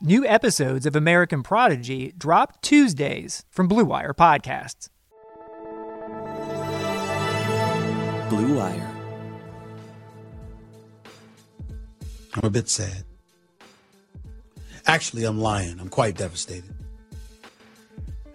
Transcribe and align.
New 0.00 0.24
episodes 0.24 0.86
of 0.86 0.94
American 0.94 1.42
Prodigy 1.42 2.14
drop 2.16 2.62
Tuesdays 2.62 3.44
from 3.50 3.66
Blue 3.66 3.84
Wire 3.84 4.14
Podcasts. 4.14 4.90
Blue 8.28 8.58
Wire. 8.58 8.94
I'm 12.34 12.44
a 12.44 12.50
bit 12.50 12.68
sad. 12.68 13.02
Actually, 14.86 15.24
I'm 15.24 15.40
lying. 15.40 15.80
I'm 15.80 15.88
quite 15.88 16.16
devastated. 16.16 16.72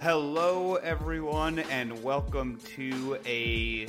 Hello, 0.02 0.76
everyone, 0.76 1.60
and 1.60 2.04
welcome 2.04 2.60
to 2.76 3.18
a 3.26 3.88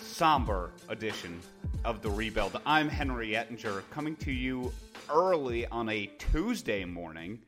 somber 0.00 0.70
edition 0.88 1.40
of 1.84 2.02
The 2.02 2.10
Rebuild. 2.10 2.60
I'm 2.64 2.88
Henry 2.88 3.34
Ettinger, 3.34 3.82
coming 3.90 4.14
to 4.16 4.30
you 4.30 4.72
early 5.10 5.66
on 5.66 5.88
a 5.88 6.06
Tuesday 6.06 6.84
morning. 6.84 7.40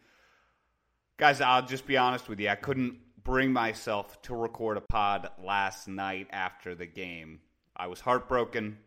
Guys, 1.16 1.40
I'll 1.40 1.66
just 1.66 1.86
be 1.86 1.96
honest 1.96 2.28
with 2.28 2.40
you. 2.40 2.48
I 2.48 2.54
couldn't 2.54 2.98
bring 3.22 3.52
myself 3.52 4.20
to 4.22 4.34
record 4.34 4.76
a 4.76 4.80
pod 4.80 5.30
last 5.44 5.88
night 5.88 6.28
after 6.30 6.74
the 6.74 6.86
game. 6.86 7.40
I 7.76 7.88
was 7.88 8.00
heartbroken. 8.00 8.78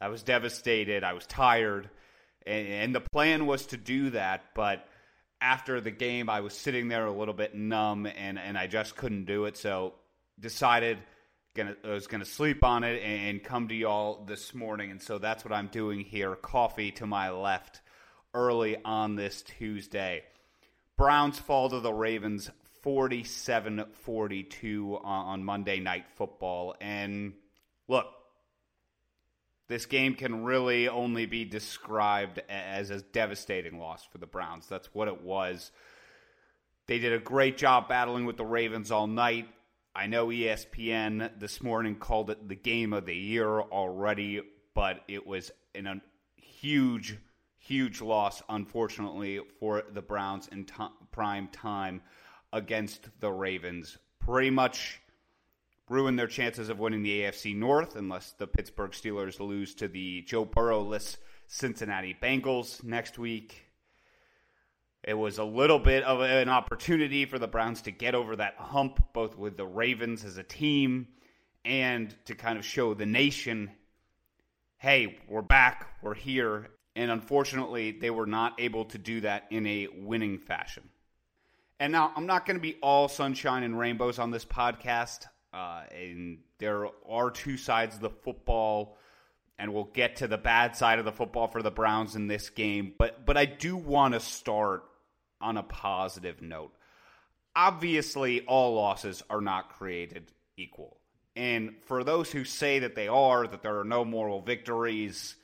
I 0.00 0.08
was 0.08 0.22
devastated. 0.22 1.04
I 1.04 1.12
was 1.12 1.26
tired. 1.26 1.90
And, 2.46 2.94
the 2.94 3.00
plan 3.00 3.46
was 3.46 3.66
to 3.66 3.76
do 3.76 4.10
that, 4.10 4.42
but 4.54 4.86
after 5.40 5.80
the 5.82 5.90
game, 5.90 6.30
I 6.30 6.40
was 6.40 6.54
sitting 6.54 6.88
there 6.88 7.04
a 7.04 7.12
little 7.12 7.34
bit 7.34 7.54
numb 7.54 8.06
and, 8.06 8.38
and 8.38 8.56
I 8.56 8.66
just 8.66 8.96
couldn't 8.96 9.26
do 9.26 9.44
it. 9.44 9.58
So 9.58 9.94
decided 10.40 10.98
gonna, 11.54 11.76
I 11.84 11.88
was 11.88 12.06
going 12.06 12.22
to 12.22 12.30
sleep 12.30 12.64
on 12.64 12.84
it 12.84 13.02
and, 13.02 13.42
come 13.42 13.68
to 13.68 13.74
y'all 13.74 14.24
this 14.24 14.54
morning. 14.54 14.90
And 14.90 15.02
so 15.02 15.18
that's 15.18 15.44
what 15.44 15.52
I'm 15.52 15.66
doing 15.66 16.00
here. 16.00 16.34
Coffee 16.36 16.90
to 16.92 17.06
my 17.06 17.30
left 17.30 17.82
early 18.34 18.76
on 18.84 19.16
this 19.16 19.42
Tuesday. 19.42 20.24
Browns 20.96 21.38
fall 21.38 21.70
to 21.70 21.80
the 21.80 21.92
Ravens 21.92 22.50
47 22.82 23.84
42 23.92 24.96
uh, 24.96 24.98
on 25.06 25.44
Monday 25.44 25.80
Night 25.80 26.06
Football. 26.16 26.74
And 26.80 27.34
look, 27.86 28.06
this 29.68 29.86
game 29.86 30.14
can 30.14 30.44
really 30.44 30.88
only 30.88 31.26
be 31.26 31.44
described 31.44 32.40
as 32.48 32.90
a 32.90 33.02
devastating 33.02 33.78
loss 33.78 34.04
for 34.04 34.18
the 34.18 34.26
Browns. 34.26 34.66
That's 34.66 34.92
what 34.94 35.08
it 35.08 35.22
was. 35.22 35.70
They 36.86 36.98
did 36.98 37.12
a 37.12 37.18
great 37.18 37.58
job 37.58 37.88
battling 37.88 38.24
with 38.24 38.38
the 38.38 38.46
Ravens 38.46 38.90
all 38.90 39.06
night. 39.06 39.46
I 39.94 40.06
know 40.06 40.28
ESPN 40.28 41.38
this 41.38 41.62
morning 41.62 41.96
called 41.96 42.30
it 42.30 42.48
the 42.48 42.54
game 42.54 42.92
of 42.92 43.04
the 43.04 43.14
year 43.14 43.60
already, 43.60 44.40
but 44.74 45.00
it 45.06 45.26
was 45.26 45.50
in 45.74 45.86
a 45.86 46.00
huge, 46.36 47.18
huge 47.68 48.00
loss, 48.00 48.42
unfortunately, 48.48 49.40
for 49.60 49.84
the 49.92 50.00
Browns 50.00 50.48
in 50.48 50.64
t- 50.64 50.74
prime 51.12 51.48
time 51.48 52.00
against 52.50 53.08
the 53.20 53.30
Ravens. 53.30 53.98
Pretty 54.18 54.48
much 54.48 55.00
ruin 55.88 56.16
their 56.16 56.26
chances 56.26 56.70
of 56.70 56.78
winning 56.78 57.02
the 57.02 57.20
AFC 57.20 57.54
North 57.54 57.94
unless 57.96 58.32
the 58.32 58.46
Pittsburgh 58.46 58.92
Steelers 58.92 59.38
lose 59.38 59.74
to 59.74 59.86
the 59.86 60.22
Joe 60.22 60.46
Burrow-less 60.46 61.18
Cincinnati 61.46 62.16
Bengals 62.22 62.82
next 62.82 63.18
week. 63.18 63.64
It 65.04 65.14
was 65.14 65.36
a 65.36 65.44
little 65.44 65.78
bit 65.78 66.04
of 66.04 66.22
an 66.22 66.48
opportunity 66.48 67.26
for 67.26 67.38
the 67.38 67.46
Browns 67.46 67.82
to 67.82 67.90
get 67.90 68.14
over 68.14 68.34
that 68.36 68.54
hump, 68.56 69.12
both 69.12 69.36
with 69.36 69.58
the 69.58 69.66
Ravens 69.66 70.24
as 70.24 70.38
a 70.38 70.42
team 70.42 71.08
and 71.66 72.14
to 72.24 72.34
kind 72.34 72.58
of 72.58 72.64
show 72.64 72.94
the 72.94 73.06
nation 73.06 73.70
hey, 74.80 75.18
we're 75.28 75.42
back, 75.42 75.88
we're 76.02 76.14
here. 76.14 76.68
And 76.98 77.12
unfortunately, 77.12 77.92
they 77.92 78.10
were 78.10 78.26
not 78.26 78.60
able 78.60 78.86
to 78.86 78.98
do 78.98 79.20
that 79.20 79.46
in 79.50 79.64
a 79.68 79.86
winning 79.86 80.36
fashion. 80.36 80.82
And 81.78 81.92
now, 81.92 82.10
I'm 82.16 82.26
not 82.26 82.44
going 82.44 82.56
to 82.56 82.60
be 82.60 82.74
all 82.82 83.06
sunshine 83.06 83.62
and 83.62 83.78
rainbows 83.78 84.18
on 84.18 84.32
this 84.32 84.44
podcast. 84.44 85.26
Uh, 85.52 85.82
and 85.96 86.38
there 86.58 86.88
are 87.08 87.30
two 87.30 87.56
sides 87.56 87.94
of 87.94 88.00
the 88.00 88.10
football, 88.10 88.98
and 89.60 89.72
we'll 89.72 89.84
get 89.84 90.16
to 90.16 90.26
the 90.26 90.36
bad 90.36 90.74
side 90.74 90.98
of 90.98 91.04
the 91.04 91.12
football 91.12 91.46
for 91.46 91.62
the 91.62 91.70
Browns 91.70 92.16
in 92.16 92.26
this 92.26 92.50
game. 92.50 92.94
But 92.98 93.24
but 93.24 93.36
I 93.36 93.44
do 93.44 93.76
want 93.76 94.14
to 94.14 94.20
start 94.20 94.82
on 95.40 95.56
a 95.56 95.62
positive 95.62 96.42
note. 96.42 96.72
Obviously, 97.54 98.40
all 98.40 98.74
losses 98.74 99.22
are 99.30 99.40
not 99.40 99.70
created 99.70 100.32
equal. 100.56 100.96
And 101.36 101.76
for 101.84 102.02
those 102.02 102.32
who 102.32 102.42
say 102.42 102.80
that 102.80 102.96
they 102.96 103.06
are, 103.06 103.46
that 103.46 103.62
there 103.62 103.78
are 103.78 103.84
no 103.84 104.04
moral 104.04 104.40
victories, 104.40 105.36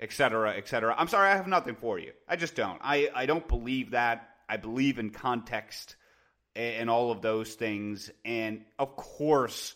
etc., 0.00 0.54
etc., 0.56 0.94
I'm 0.96 1.08
sorry, 1.08 1.30
I 1.30 1.36
have 1.36 1.46
nothing 1.46 1.76
for 1.76 1.98
you. 1.98 2.12
I 2.28 2.36
just 2.36 2.54
don't. 2.54 2.80
I, 2.82 3.08
I 3.14 3.26
don't 3.26 3.46
believe 3.46 3.92
that. 3.92 4.28
I 4.48 4.56
believe 4.56 4.98
in 4.98 5.10
context 5.10 5.96
and 6.54 6.88
all 6.88 7.10
of 7.10 7.22
those 7.22 7.54
things. 7.54 8.10
And 8.24 8.64
of 8.78 8.96
course, 8.96 9.74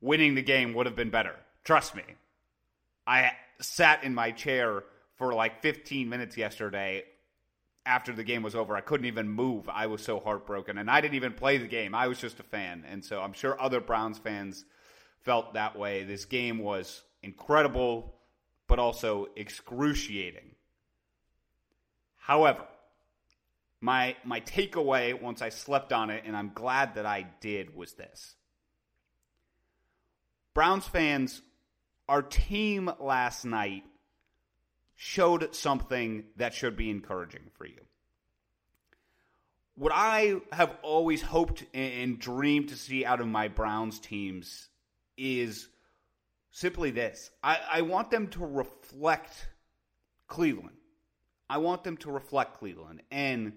winning 0.00 0.34
the 0.34 0.42
game 0.42 0.74
would 0.74 0.86
have 0.86 0.96
been 0.96 1.10
better. 1.10 1.34
Trust 1.64 1.94
me. 1.94 2.04
I 3.06 3.32
sat 3.60 4.04
in 4.04 4.14
my 4.14 4.30
chair 4.30 4.84
for 5.16 5.32
like 5.32 5.62
15 5.62 6.08
minutes 6.08 6.36
yesterday 6.36 7.04
after 7.84 8.12
the 8.12 8.24
game 8.24 8.42
was 8.42 8.54
over. 8.54 8.76
I 8.76 8.80
couldn't 8.80 9.06
even 9.06 9.28
move. 9.28 9.68
I 9.68 9.86
was 9.86 10.02
so 10.02 10.20
heartbroken. 10.20 10.78
And 10.78 10.90
I 10.90 11.00
didn't 11.00 11.14
even 11.14 11.32
play 11.32 11.58
the 11.58 11.68
game. 11.68 11.94
I 11.94 12.08
was 12.08 12.20
just 12.20 12.40
a 12.40 12.44
fan. 12.44 12.84
And 12.88 13.04
so 13.04 13.20
I'm 13.20 13.32
sure 13.32 13.60
other 13.60 13.80
Browns 13.80 14.18
fans 14.18 14.64
felt 15.22 15.54
that 15.54 15.78
way. 15.78 16.04
This 16.04 16.24
game 16.24 16.58
was 16.58 17.02
incredible, 17.22 18.15
but 18.68 18.78
also 18.78 19.28
excruciating. 19.36 20.54
However, 22.16 22.64
my 23.80 24.16
my 24.24 24.40
takeaway 24.40 25.20
once 25.20 25.42
I 25.42 25.50
slept 25.50 25.92
on 25.92 26.10
it, 26.10 26.24
and 26.26 26.36
I'm 26.36 26.52
glad 26.54 26.94
that 26.94 27.06
I 27.06 27.26
did, 27.40 27.76
was 27.76 27.92
this. 27.92 28.34
Browns 30.54 30.86
fans, 30.86 31.42
our 32.08 32.22
team 32.22 32.90
last 32.98 33.44
night 33.44 33.84
showed 34.96 35.54
something 35.54 36.24
that 36.36 36.54
should 36.54 36.76
be 36.76 36.90
encouraging 36.90 37.50
for 37.52 37.66
you. 37.66 37.80
What 39.74 39.92
I 39.94 40.36
have 40.52 40.74
always 40.82 41.20
hoped 41.20 41.64
and 41.74 42.18
dreamed 42.18 42.70
to 42.70 42.76
see 42.76 43.04
out 43.04 43.20
of 43.20 43.28
my 43.28 43.48
Browns 43.48 44.00
teams 44.00 44.68
is 45.18 45.68
simply 46.56 46.90
this 46.90 47.30
I, 47.42 47.58
I 47.70 47.82
want 47.82 48.10
them 48.10 48.28
to 48.28 48.44
reflect 48.44 49.48
Cleveland. 50.26 50.76
I 51.48 51.58
want 51.58 51.84
them 51.84 51.96
to 51.98 52.10
reflect 52.10 52.58
Cleveland. 52.58 53.02
And 53.10 53.52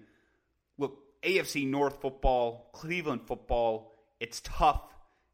look, 0.78 0.98
AFC 1.24 1.66
North 1.66 2.00
football, 2.00 2.70
Cleveland 2.72 3.22
football, 3.26 3.94
it's 4.20 4.40
tough, 4.44 4.82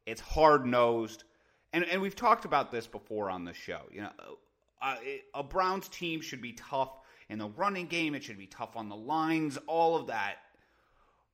it's 0.06 0.21
hard 0.21 0.65
nosed. 0.65 1.25
And, 1.72 1.84
and 1.84 2.00
we've 2.00 2.16
talked 2.16 2.47
about 2.47 2.71
this 2.71 2.87
before 2.87 3.28
on 3.28 3.44
the 3.44 3.53
show. 3.53 3.81
You 3.93 4.03
know, 4.03 4.10
uh, 4.81 4.97
a 5.34 5.43
Browns 5.43 5.88
team 5.88 6.22
should 6.22 6.41
be 6.41 6.53
tough 6.53 6.93
in 7.28 7.38
the 7.38 7.48
running 7.48 7.88
game, 7.88 8.15
it 8.15 8.22
should 8.22 8.38
be 8.38 8.47
tough 8.47 8.77
on 8.77 8.88
the 8.88 8.97
lines, 8.97 9.59
all 9.66 9.97
of 9.97 10.06
that. 10.06 10.37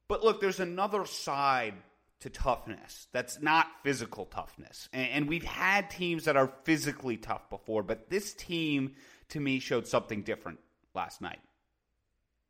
But 0.09 0.25
look, 0.25 0.41
there's 0.41 0.61
another 0.61 1.05
side 1.05 1.75
to 2.23 2.31
toughness 2.31 3.09
that's 3.13 3.41
not 3.41 3.67
physical 3.83 4.27
toughness. 4.27 4.89
And, 4.93 5.09
and 5.11 5.29
we've 5.29 5.45
had 5.45 5.91
teams 5.91 6.25
that 6.25 6.37
are 6.37 6.53
physically 6.65 7.17
tough 7.17 7.51
before, 7.51 7.83
but 7.83 8.11
this 8.11 8.33
team 8.33 8.95
to 9.31 9.41
me 9.41 9.59
showed 9.59 9.87
something 9.87 10.23
different 10.23 10.59
last 10.95 11.21
night 11.21 11.41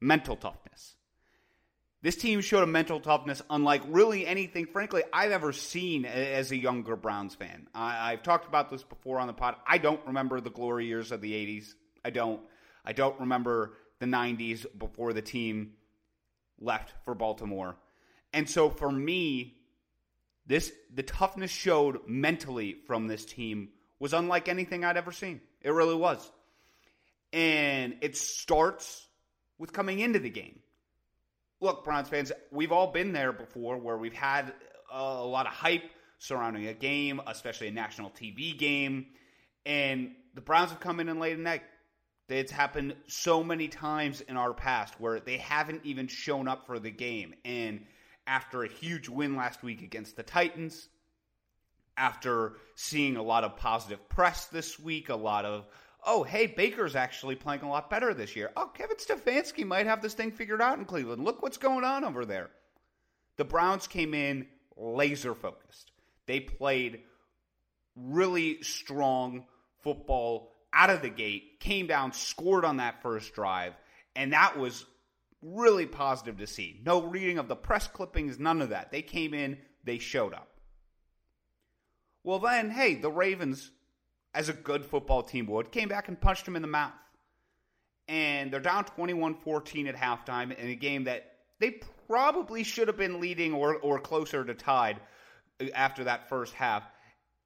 mental 0.00 0.36
toughness. 0.36 0.94
This 2.02 2.16
team 2.16 2.40
showed 2.40 2.64
a 2.64 2.66
mental 2.66 2.98
toughness 2.98 3.40
unlike 3.48 3.82
really 3.86 4.26
anything, 4.26 4.66
frankly, 4.66 5.04
I've 5.12 5.30
ever 5.30 5.52
seen 5.52 6.04
as 6.04 6.50
a 6.50 6.56
younger 6.56 6.96
Browns 6.96 7.36
fan. 7.36 7.68
I, 7.72 8.10
have 8.10 8.24
talked 8.24 8.48
about 8.48 8.68
this 8.70 8.82
before 8.82 9.20
on 9.20 9.28
the 9.28 9.32
pod. 9.32 9.54
I 9.64 9.78
don't 9.78 10.04
remember 10.04 10.40
the 10.40 10.50
glory 10.50 10.86
years 10.86 11.12
of 11.12 11.20
the 11.20 11.32
80s. 11.32 11.74
I 12.04 12.10
don't. 12.10 12.40
I 12.84 12.92
don't 12.92 13.18
remember 13.20 13.74
the 14.00 14.06
90s 14.06 14.66
before 14.76 15.12
the 15.12 15.22
team 15.22 15.74
left 16.60 16.92
for 17.04 17.14
Baltimore. 17.14 17.76
And 18.32 18.50
so 18.50 18.68
for 18.68 18.90
me, 18.90 19.61
this 20.46 20.72
the 20.92 21.02
toughness 21.02 21.50
showed 21.50 22.00
mentally 22.06 22.76
from 22.86 23.06
this 23.06 23.24
team 23.24 23.68
was 23.98 24.12
unlike 24.12 24.48
anything 24.48 24.84
I'd 24.84 24.96
ever 24.96 25.12
seen. 25.12 25.40
It 25.60 25.70
really 25.70 25.94
was. 25.94 26.30
And 27.32 27.96
it 28.00 28.16
starts 28.16 29.06
with 29.58 29.72
coming 29.72 30.00
into 30.00 30.18
the 30.18 30.30
game 30.30 30.58
look, 31.62 31.84
Browns 31.84 32.08
fans, 32.08 32.32
we've 32.50 32.72
all 32.72 32.88
been 32.88 33.12
there 33.12 33.32
before 33.32 33.78
where 33.78 33.96
we've 33.96 34.12
had 34.12 34.52
a 34.92 35.24
lot 35.24 35.46
of 35.46 35.52
hype 35.52 35.88
surrounding 36.18 36.66
a 36.66 36.74
game, 36.74 37.20
especially 37.26 37.68
a 37.68 37.72
national 37.72 38.10
TV 38.10 38.58
game. 38.58 39.06
And 39.64 40.10
the 40.34 40.40
Browns 40.40 40.70
have 40.70 40.80
come 40.80 41.00
in 41.00 41.08
and 41.08 41.20
laid 41.20 41.38
an 41.38 41.46
egg. 41.46 41.62
It's 42.28 42.52
happened 42.52 42.94
so 43.06 43.44
many 43.44 43.68
times 43.68 44.22
in 44.22 44.36
our 44.36 44.52
past 44.54 44.98
where 44.98 45.20
they 45.20 45.36
haven't 45.36 45.82
even 45.84 46.08
shown 46.08 46.48
up 46.48 46.66
for 46.66 46.78
the 46.78 46.90
game. 46.90 47.34
And 47.44 47.84
after 48.32 48.62
a 48.62 48.68
huge 48.68 49.10
win 49.10 49.36
last 49.36 49.62
week 49.62 49.82
against 49.82 50.16
the 50.16 50.22
Titans, 50.22 50.88
after 51.98 52.54
seeing 52.76 53.16
a 53.16 53.22
lot 53.22 53.44
of 53.44 53.58
positive 53.58 54.08
press 54.08 54.46
this 54.46 54.80
week, 54.80 55.10
a 55.10 55.14
lot 55.14 55.44
of, 55.44 55.66
oh, 56.06 56.22
hey, 56.22 56.46
Baker's 56.46 56.96
actually 56.96 57.34
playing 57.34 57.60
a 57.60 57.68
lot 57.68 57.90
better 57.90 58.14
this 58.14 58.34
year. 58.34 58.50
Oh, 58.56 58.70
Kevin 58.72 58.96
Stefanski 58.96 59.66
might 59.66 59.84
have 59.84 60.00
this 60.00 60.14
thing 60.14 60.30
figured 60.30 60.62
out 60.62 60.78
in 60.78 60.86
Cleveland. 60.86 61.22
Look 61.22 61.42
what's 61.42 61.58
going 61.58 61.84
on 61.84 62.04
over 62.04 62.24
there. 62.24 62.48
The 63.36 63.44
Browns 63.44 63.86
came 63.86 64.14
in 64.14 64.46
laser 64.78 65.34
focused. 65.34 65.92
They 66.24 66.40
played 66.40 67.00
really 67.94 68.62
strong 68.62 69.44
football 69.82 70.54
out 70.72 70.88
of 70.88 71.02
the 71.02 71.10
gate, 71.10 71.60
came 71.60 71.86
down, 71.86 72.14
scored 72.14 72.64
on 72.64 72.78
that 72.78 73.02
first 73.02 73.34
drive, 73.34 73.74
and 74.16 74.32
that 74.32 74.58
was 74.58 74.86
really 75.42 75.86
positive 75.86 76.38
to 76.38 76.46
see. 76.46 76.80
No 76.84 77.02
reading 77.02 77.38
of 77.38 77.48
the 77.48 77.56
press 77.56 77.88
clippings, 77.88 78.38
none 78.38 78.62
of 78.62 78.70
that. 78.70 78.90
They 78.90 79.02
came 79.02 79.34
in, 79.34 79.58
they 79.84 79.98
showed 79.98 80.32
up. 80.32 80.48
Well, 82.24 82.38
then, 82.38 82.70
hey, 82.70 82.94
the 82.94 83.10
Ravens, 83.10 83.70
as 84.34 84.48
a 84.48 84.52
good 84.52 84.84
football 84.84 85.22
team 85.22 85.46
would, 85.46 85.72
came 85.72 85.88
back 85.88 86.08
and 86.08 86.20
punched 86.20 86.44
them 86.44 86.56
in 86.56 86.62
the 86.62 86.68
mouth. 86.68 86.92
And 88.08 88.52
they're 88.52 88.60
down 88.60 88.84
21 88.84 89.34
14 89.34 89.86
at 89.88 89.96
halftime 89.96 90.56
in 90.56 90.68
a 90.68 90.74
game 90.74 91.04
that 91.04 91.32
they 91.58 91.80
probably 92.08 92.62
should 92.62 92.88
have 92.88 92.96
been 92.96 93.20
leading 93.20 93.54
or, 93.54 93.76
or 93.76 93.98
closer 93.98 94.44
to 94.44 94.54
tied 94.54 95.00
uh, 95.60 95.66
after 95.74 96.04
that 96.04 96.28
first 96.28 96.52
half. 96.54 96.84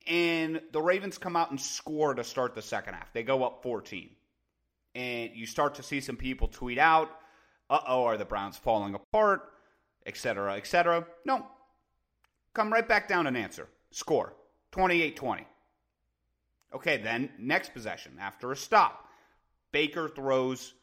And 0.06 0.60
the 0.72 0.80
Ravens 0.80 1.18
come 1.18 1.36
out 1.36 1.50
and 1.50 1.60
score 1.60 2.14
to 2.14 2.24
start 2.24 2.54
the 2.54 2.62
second 2.62 2.94
half. 2.94 3.12
They 3.12 3.22
go 3.22 3.44
up 3.44 3.62
14. 3.62 4.10
And 4.94 5.30
you 5.34 5.46
start 5.46 5.74
to 5.74 5.82
see 5.82 6.00
some 6.00 6.16
people 6.16 6.48
tweet 6.48 6.78
out, 6.78 7.10
uh 7.68 7.80
oh, 7.86 8.04
are 8.04 8.16
the 8.16 8.24
Browns 8.24 8.56
falling 8.56 8.94
apart, 8.94 9.52
etc., 10.06 10.56
etc. 10.56 11.06
No. 11.24 11.46
Come 12.54 12.72
right 12.72 12.86
back 12.86 13.08
down 13.08 13.26
and 13.26 13.36
answer. 13.36 13.68
Score 13.90 14.34
28 14.72 15.16
20. 15.16 15.46
Okay, 16.74 16.96
then 16.98 17.30
next 17.38 17.72
possession 17.72 18.16
after 18.20 18.52
a 18.52 18.56
stop. 18.56 19.08
Baker 19.72 20.08
throws 20.08 20.74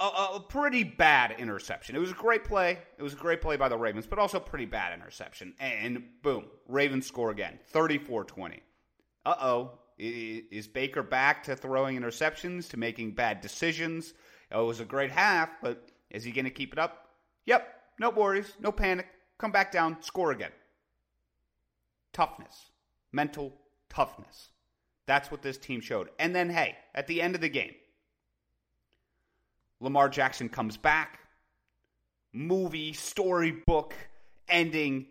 a, 0.00 0.04
a, 0.04 0.40
pretty 0.40 0.84
bad 0.84 1.34
interception. 1.38 1.96
It 1.96 2.00
was 2.00 2.10
a 2.10 2.14
great 2.14 2.44
play. 2.44 2.78
It 2.98 3.02
was 3.02 3.14
a 3.14 3.16
great 3.16 3.40
play 3.40 3.56
by 3.56 3.68
the 3.68 3.76
Ravens, 3.76 4.06
but 4.06 4.18
also 4.18 4.38
pretty 4.38 4.66
bad 4.66 4.92
interception. 4.92 5.54
And 5.58 6.04
boom, 6.22 6.46
Ravens 6.68 7.06
score 7.06 7.30
again 7.30 7.58
34 7.68 8.24
20. 8.24 8.60
Uh 9.24 9.34
oh. 9.40 9.78
Is 9.98 10.68
Baker 10.68 11.02
back 11.02 11.42
to 11.44 11.56
throwing 11.56 11.98
interceptions, 11.98 12.68
to 12.68 12.76
making 12.76 13.12
bad 13.12 13.40
decisions? 13.40 14.12
Oh, 14.52 14.64
it 14.64 14.66
was 14.66 14.80
a 14.80 14.84
great 14.84 15.10
half, 15.10 15.50
but 15.62 15.88
is 16.10 16.24
he 16.24 16.30
going 16.30 16.44
to 16.44 16.50
keep 16.50 16.72
it 16.72 16.78
up? 16.78 17.10
Yep. 17.46 17.68
No 17.98 18.10
worries. 18.10 18.52
No 18.60 18.72
panic. 18.72 19.06
Come 19.38 19.52
back 19.52 19.72
down. 19.72 20.02
Score 20.02 20.30
again. 20.30 20.52
Toughness. 22.12 22.70
Mental 23.12 23.52
toughness. 23.88 24.50
That's 25.06 25.30
what 25.30 25.42
this 25.42 25.58
team 25.58 25.80
showed. 25.80 26.10
And 26.18 26.34
then, 26.34 26.50
hey, 26.50 26.76
at 26.94 27.06
the 27.06 27.22
end 27.22 27.34
of 27.34 27.40
the 27.40 27.48
game, 27.48 27.74
Lamar 29.80 30.08
Jackson 30.08 30.48
comes 30.48 30.76
back, 30.76 31.20
movie, 32.32 32.92
storybook 32.92 33.94
ending, 34.48 35.06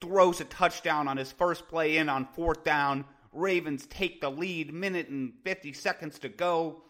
throws 0.00 0.40
a 0.40 0.44
touchdown 0.44 1.08
on 1.08 1.16
his 1.16 1.32
first 1.32 1.68
play 1.68 1.96
in 1.96 2.08
on 2.08 2.26
fourth 2.26 2.64
down. 2.64 3.04
Ravens 3.32 3.86
take 3.86 4.20
the 4.20 4.30
lead, 4.30 4.72
minute 4.72 5.08
and 5.08 5.32
50 5.44 5.72
seconds 5.72 6.18
to 6.20 6.28
go. 6.28 6.82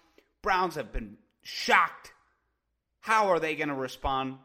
Browns 0.43 0.75
have 0.75 0.93
been 0.93 1.17
shocked. 1.43 2.13
How 3.01 3.29
are 3.29 3.41
they 3.41 3.55
going 3.55 3.69
to 3.69 3.75
respond? 3.75 4.39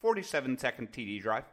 47 0.00 0.58
second 0.58 0.92
TD 0.92 1.20
drive. 1.20 1.44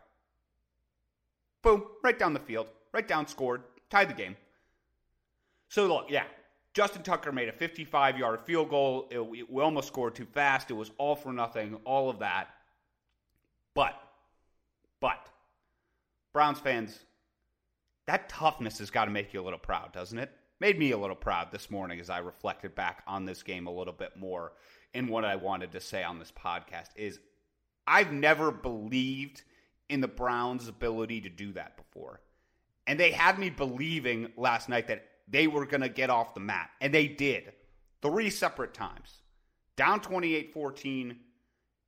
Boom, 1.62 1.84
right 2.04 2.18
down 2.18 2.34
the 2.34 2.40
field, 2.40 2.68
right 2.94 3.08
down, 3.08 3.28
scored, 3.28 3.64
tied 3.90 4.10
the 4.10 4.14
game. 4.14 4.36
So, 5.70 5.86
look, 5.88 6.06
yeah, 6.10 6.24
Justin 6.74 7.04
Tucker 7.04 7.32
made 7.32 7.50
a 7.50 7.54
55 7.54 8.18
yard 8.18 8.42
field 8.46 8.70
goal. 8.70 9.08
It, 9.12 9.20
we 9.20 9.62
almost 9.62 9.88
scored 9.88 10.16
too 10.16 10.26
fast. 10.26 10.72
It 10.72 10.76
was 10.76 10.92
all 10.98 11.16
for 11.16 11.34
nothing, 11.34 11.76
all 11.84 12.10
of 12.10 12.20
that. 12.20 12.50
But, 13.74 13.96
but, 15.02 15.28
Browns 16.34 16.60
fans, 16.60 17.00
that 18.06 18.30
toughness 18.30 18.80
has 18.80 18.90
got 18.90 19.06
to 19.06 19.12
make 19.12 19.34
you 19.34 19.42
a 19.42 19.44
little 19.44 19.60
proud, 19.60 19.92
doesn't 19.92 20.18
it? 20.18 20.32
Made 20.60 20.80
me 20.80 20.92
a 20.92 20.98
little 20.98 21.16
proud 21.16 21.52
this 21.52 21.70
morning 21.70 22.00
as 22.00 22.10
I 22.10 22.18
reflected 22.18 22.74
back 22.74 23.04
on 23.06 23.26
this 23.26 23.44
game 23.44 23.68
a 23.68 23.72
little 23.72 23.94
bit 23.94 24.18
more. 24.18 24.54
And 24.94 25.08
what 25.08 25.24
I 25.24 25.36
wanted 25.36 25.72
to 25.74 25.82
say 25.82 26.04
on 26.04 26.18
this 26.18 26.32
podcast 26.32 26.90
is 26.96 27.20
I've 27.86 28.12
never 28.12 28.52
believed 28.52 29.44
in 29.88 30.02
the 30.02 30.08
Browns' 30.08 30.68
ability 30.68 31.22
to 31.22 31.30
do 31.30 31.54
that 31.54 31.78
before. 31.78 32.22
And 32.88 33.00
they 33.00 33.12
had 33.12 33.38
me 33.38 33.52
believing 33.52 34.32
last 34.36 34.68
night 34.68 34.88
that 34.88 35.06
they 35.28 35.46
were 35.46 35.66
going 35.66 35.82
to 35.82 35.90
get 35.90 36.10
off 36.10 36.34
the 36.34 36.40
mat. 36.40 36.72
And 36.82 36.92
they 36.92 37.08
did 37.08 37.54
three 38.02 38.32
separate 38.32 38.74
times. 38.74 39.22
Down 39.76 40.00
28 40.00 40.54
14, 40.54 41.18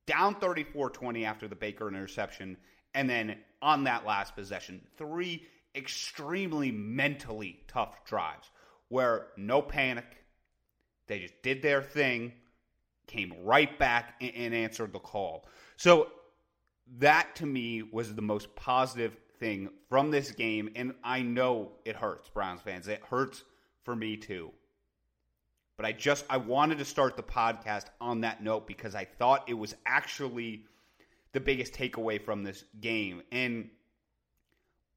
down 0.06 0.34
34 0.36 0.90
20 0.90 1.24
after 1.24 1.48
the 1.48 1.56
Baker 1.56 1.88
interception. 1.88 2.56
And 2.94 3.10
then 3.10 3.38
on 3.60 3.84
that 3.84 4.06
last 4.06 4.36
possession, 4.36 4.80
three 4.96 5.42
extremely 5.74 6.70
mentally 6.70 7.60
tough 7.66 8.04
drives 8.04 8.50
where 8.90 9.28
no 9.38 9.62
panic. 9.62 10.04
They 11.06 11.20
just 11.20 11.42
did 11.42 11.62
their 11.62 11.82
thing, 11.82 12.32
came 13.06 13.32
right 13.42 13.76
back 13.78 14.14
and 14.20 14.54
answered 14.54 14.92
the 14.92 14.98
call. 14.98 15.46
So 15.76 16.08
that 16.98 17.34
to 17.36 17.46
me 17.46 17.82
was 17.82 18.14
the 18.14 18.22
most 18.22 18.54
positive 18.54 19.16
thing 19.38 19.70
from 19.88 20.10
this 20.10 20.32
game, 20.32 20.70
and 20.76 20.94
I 21.02 21.22
know 21.22 21.72
it 21.84 21.96
hurts 21.96 22.28
Browns 22.28 22.60
fans. 22.60 22.86
It 22.86 23.02
hurts 23.08 23.42
for 23.84 23.96
me 23.96 24.16
too. 24.16 24.52
But 25.76 25.86
I 25.86 25.92
just 25.92 26.26
I 26.28 26.36
wanted 26.36 26.78
to 26.78 26.84
start 26.84 27.16
the 27.16 27.22
podcast 27.22 27.86
on 28.00 28.20
that 28.20 28.42
note 28.42 28.66
because 28.66 28.94
I 28.94 29.06
thought 29.06 29.48
it 29.48 29.54
was 29.54 29.74
actually 29.86 30.66
the 31.32 31.40
biggest 31.40 31.72
takeaway 31.72 32.22
from 32.22 32.42
this 32.42 32.64
game. 32.80 33.22
And 33.32 33.70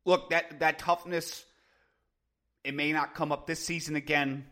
look, 0.04 0.30
that 0.32 0.60
that 0.60 0.80
toughness 0.80 1.46
it 2.64 2.74
may 2.74 2.92
not 2.92 3.16
come 3.16 3.32
up 3.32 3.48
this 3.48 3.66
season 3.66 3.96
again, 3.96 4.46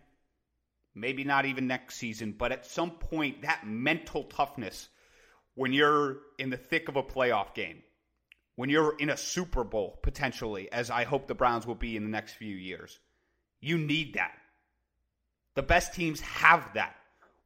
maybe 0.94 1.24
not 1.24 1.46
even 1.46 1.68
next 1.68 1.96
season, 1.96 2.34
but 2.38 2.52
at 2.52 2.66
some 2.66 2.92
point 2.92 3.44
that 3.44 3.66
mental 3.66 4.24
toughness 4.24 4.90
when 5.56 5.74
you're 5.74 6.18
in 6.38 6.50
the 6.50 6.58
thick 6.58 6.90
of 6.90 6.96
a 6.96 7.04
playoff 7.04 7.54
game 7.54 7.82
when 8.56 8.70
you're 8.70 8.96
in 8.98 9.10
a 9.10 9.18
Super 9.18 9.64
Bowl 9.64 9.98
potentially, 10.04 10.72
as 10.72 10.90
I 10.92 11.04
hope 11.04 11.28
the 11.28 11.34
Browns 11.36 11.66
will 11.66 11.76
be 11.76 11.96
in 11.96 12.04
the 12.04 12.10
next 12.10 12.34
few 12.34 12.56
years. 12.56 13.00
You 13.60 13.78
need 13.78 14.16
that. 14.16 14.34
The 15.56 15.64
best 15.64 15.94
teams 15.94 16.22
have 16.22 16.74
that. 16.76 16.96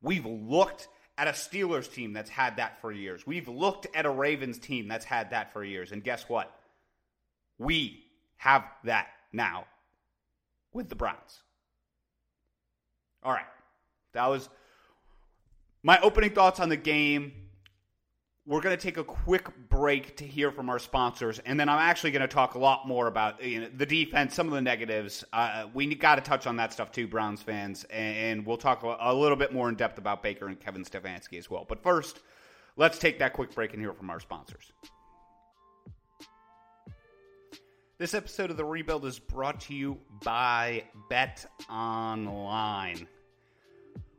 We've 0.02 0.26
looked 0.26 0.88
at 1.18 1.28
a 1.28 1.32
Steelers 1.32 1.92
team 1.92 2.14
that's 2.14 2.30
had 2.30 2.58
that 2.58 2.82
for 2.82 2.92
years. 2.92 3.26
We've 3.26 3.48
looked 3.48 3.88
at 3.96 4.06
a 4.06 4.10
Ravens 4.10 4.60
team 4.60 4.88
that's 4.88 5.06
had 5.06 5.32
that 5.32 5.54
for 5.54 5.64
years. 5.64 5.92
And 5.92 6.04
guess 6.04 6.28
what? 6.28 6.52
We 7.58 8.04
have 8.38 8.66
that 8.84 9.08
now 9.32 9.66
with 10.76 10.90
the 10.90 10.96
Browns. 10.96 11.42
All 13.24 13.32
right. 13.32 13.46
That 14.14 14.28
was 14.28 14.50
my 15.82 16.00
opening 16.02 16.32
thoughts 16.32 16.60
on 16.60 16.70
the 16.70 16.78
game 16.78 17.32
we're 18.48 18.62
going 18.62 18.78
to 18.78 18.82
take 18.82 18.98
a 18.98 19.04
quick 19.04 19.50
break 19.70 20.16
to 20.18 20.24
hear 20.24 20.52
from 20.52 20.70
our 20.70 20.78
sponsors, 20.78 21.40
and 21.40 21.60
then 21.60 21.68
I'm 21.68 21.80
actually 21.80 22.12
going 22.12 22.22
to 22.22 22.28
talk 22.28 22.54
a 22.54 22.60
lot 22.60 22.88
more 22.88 23.08
about 23.08 23.44
you 23.44 23.62
know, 23.62 23.70
the 23.76 23.88
defense, 23.88 24.36
some 24.36 24.48
of 24.48 24.54
the 24.54 24.62
negatives. 24.62 25.24
Uh, 25.34 25.66
we 25.74 25.94
got 25.96 26.16
to 26.16 26.22
touch 26.22 26.46
on 26.46 26.56
that 26.58 26.72
stuff 26.72 26.92
too, 26.92 27.08
Browns 27.08 27.42
fans, 27.42 27.86
and 27.86 28.46
we'll 28.46 28.58
talk 28.58 28.84
a 28.84 29.14
little 29.14 29.36
bit 29.36 29.52
more 29.52 29.68
in 29.68 29.76
depth 29.76 29.98
about 29.98 30.22
Baker 30.22 30.48
and 30.48 30.60
Kevin 30.60 30.86
Stefanski 30.86 31.40
as 31.40 31.50
well. 31.50 31.66
But 31.68 31.82
first, 31.82 32.20
let's 32.78 33.00
take 33.00 33.18
that 33.18 33.34
quick 33.34 33.54
break 33.56 33.74
and 33.74 33.82
hear 33.82 33.94
from 33.94 34.12
our 34.12 34.20
sponsors. 34.20 34.72
This 37.98 38.14
episode 38.14 38.52
of 38.52 38.58
The 38.58 38.66
Rebuild 38.66 39.06
is 39.06 39.20
brought 39.20 39.62
to 39.62 39.74
you 39.74 39.98
by 40.22 40.84
Bet 41.10 41.46
Online. 41.72 43.08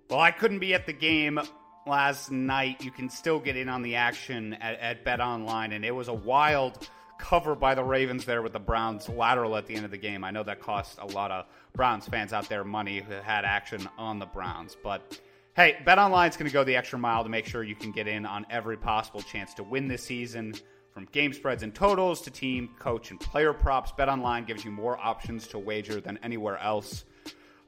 Well, 0.08 0.18
I 0.18 0.30
couldn't 0.30 0.60
be 0.60 0.72
at 0.72 0.86
the 0.86 0.94
game 0.94 1.38
last 1.86 2.30
night, 2.30 2.82
you 2.82 2.90
can 2.90 3.10
still 3.10 3.38
get 3.38 3.54
in 3.54 3.68
on 3.68 3.82
the 3.82 3.96
action 3.96 4.54
at, 4.54 4.80
at 4.80 5.04
BetOnline, 5.04 5.74
and 5.74 5.84
it 5.84 5.94
was 5.94 6.08
a 6.08 6.14
wild 6.14 6.88
cover 7.18 7.54
by 7.54 7.74
the 7.74 7.84
Ravens 7.84 8.24
there 8.24 8.40
with 8.40 8.54
the 8.54 8.58
Browns 8.58 9.10
lateral 9.10 9.58
at 9.58 9.66
the 9.66 9.74
end 9.74 9.84
of 9.84 9.90
the 9.90 9.98
game. 9.98 10.24
I 10.24 10.30
know 10.30 10.42
that 10.44 10.62
cost 10.62 10.98
a 10.98 11.06
lot 11.08 11.30
of 11.30 11.44
Browns 11.74 12.08
fans 12.08 12.32
out 12.32 12.48
there 12.48 12.64
money 12.64 13.00
who 13.00 13.12
had 13.12 13.44
action 13.44 13.86
on 13.98 14.18
the 14.18 14.24
Browns, 14.24 14.74
but 14.82 15.20
hey, 15.54 15.76
BetOnline 15.86 16.30
is 16.30 16.38
going 16.38 16.48
to 16.48 16.54
go 16.54 16.64
the 16.64 16.76
extra 16.76 16.98
mile 16.98 17.24
to 17.24 17.28
make 17.28 17.44
sure 17.44 17.62
you 17.62 17.76
can 17.76 17.92
get 17.92 18.08
in 18.08 18.24
on 18.24 18.46
every 18.48 18.78
possible 18.78 19.20
chance 19.20 19.52
to 19.52 19.62
win 19.62 19.86
this 19.86 20.02
season. 20.02 20.54
From 20.96 21.04
game 21.12 21.34
spreads 21.34 21.62
and 21.62 21.74
totals 21.74 22.22
to 22.22 22.30
team, 22.30 22.70
coach, 22.78 23.10
and 23.10 23.20
player 23.20 23.52
props, 23.52 23.92
BetOnline 23.98 24.46
gives 24.46 24.64
you 24.64 24.70
more 24.70 24.96
options 24.96 25.46
to 25.48 25.58
wager 25.58 26.00
than 26.00 26.18
anywhere 26.22 26.56
else. 26.56 27.04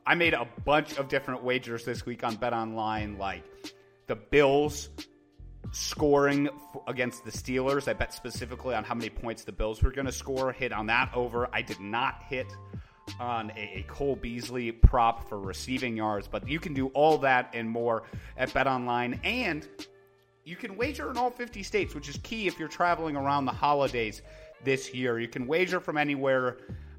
I 0.06 0.14
made 0.14 0.32
a 0.32 0.49
bunch 0.64 0.97
of 0.97 1.11
different 1.11 1.42
wagers 1.44 1.85
this 1.85 2.06
week 2.06 2.25
on 2.25 2.38
BetOnline, 2.38 3.18
like 3.18 3.44
the 4.06 4.16
Bills 4.16 4.88
scoring 5.73 6.49
against 6.87 7.23
the 7.26 7.30
Steelers. 7.30 7.87
I 7.87 7.92
bet 7.92 8.14
specifically 8.14 8.75
on 8.75 8.82
how 8.82 8.94
many 8.94 9.11
points 9.11 9.44
the 9.44 9.52
Bills 9.52 9.82
were 9.82 9.90
going 9.90 10.06
to 10.06 10.12
score. 10.12 10.50
Hit 10.50 10.73
on 10.73 10.87
that 10.87 11.11
over. 11.12 11.50
I 11.52 11.61
did 11.61 11.80
not 11.80 12.23
hit 12.30 12.47
on 13.20 13.52
a, 13.58 13.85
Cole 13.88 14.16
Beasley 14.16 14.73
prop 14.73 15.28
for 15.28 15.38
receiving 15.38 15.99
yards, 15.99 16.28
but 16.28 16.49
you 16.49 16.61
can 16.61 16.73
do 16.73 16.87
all 16.94 17.18
that 17.18 17.50
and 17.52 17.68
more 17.68 18.04
at 18.38 18.49
BetOnline. 18.54 19.20
And 19.23 19.68
you 20.49 20.57
can 20.57 20.76
wager 20.76 21.11
in 21.11 21.19
all 21.19 21.31
50 21.31 21.62
states, 21.62 21.95
which 21.95 22.09
is 22.09 22.19
key 22.23 22.47
if 22.47 22.59
you're 22.59 22.69
traveling 22.69 23.17
around 23.17 23.45
the 23.45 23.52
holidays 23.52 24.23
this 24.64 24.95
year. 24.95 25.21
You 25.21 25.28
can 25.28 25.47
wager 25.47 25.78
from 25.78 25.99
anywhere 25.99 26.57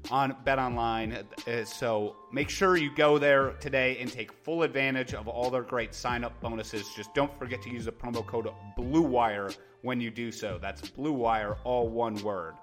on 0.08 0.36
BetOnline. 0.46 1.24
Uh, 1.48 1.64
so 1.64 2.14
make 2.32 2.48
sure 2.48 2.76
you 2.76 2.94
go 2.94 3.18
there 3.18 3.50
today 3.54 3.98
and 3.98 4.10
take 4.10 4.32
full 4.32 4.62
advantage 4.62 5.14
of 5.14 5.26
all 5.26 5.50
their 5.50 5.62
great 5.62 5.94
sign 5.94 6.22
up 6.22 6.40
bonuses. 6.40 6.88
Just 6.94 7.12
don't 7.12 7.36
forget 7.40 7.60
to 7.62 7.70
use 7.70 7.86
the 7.86 7.92
promo 7.92 8.24
code 8.24 8.48
BLUEWIRE 8.78 9.56
when 9.82 10.00
you 10.00 10.12
do 10.12 10.30
so. 10.30 10.58
That's 10.62 10.88
BLUEWIRE, 10.90 11.58
all 11.64 11.88
one 11.88 12.14
word. 12.22 12.54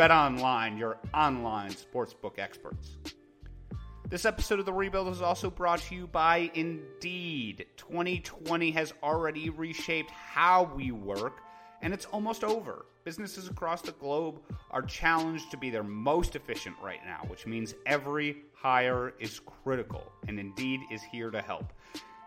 BetOnline, 0.00 0.76
your 0.76 0.98
online 1.14 1.70
sportsbook 1.70 2.40
experts. 2.40 2.96
This 4.06 4.26
episode 4.26 4.60
of 4.60 4.66
The 4.66 4.72
Rebuild 4.72 5.08
is 5.08 5.22
also 5.22 5.48
brought 5.48 5.80
to 5.80 5.94
you 5.94 6.06
by 6.06 6.50
Indeed. 6.52 7.64
2020 7.78 8.70
has 8.72 8.92
already 9.02 9.48
reshaped 9.48 10.10
how 10.10 10.70
we 10.76 10.92
work, 10.92 11.38
and 11.80 11.94
it's 11.94 12.04
almost 12.06 12.44
over. 12.44 12.84
Businesses 13.04 13.48
across 13.48 13.80
the 13.80 13.92
globe 13.92 14.40
are 14.70 14.82
challenged 14.82 15.50
to 15.52 15.56
be 15.56 15.70
their 15.70 15.82
most 15.82 16.36
efficient 16.36 16.76
right 16.82 17.00
now, 17.06 17.20
which 17.28 17.46
means 17.46 17.74
every 17.86 18.42
hire 18.52 19.14
is 19.18 19.40
critical, 19.40 20.12
and 20.28 20.38
Indeed 20.38 20.80
is 20.92 21.02
here 21.02 21.30
to 21.30 21.40
help. 21.40 21.72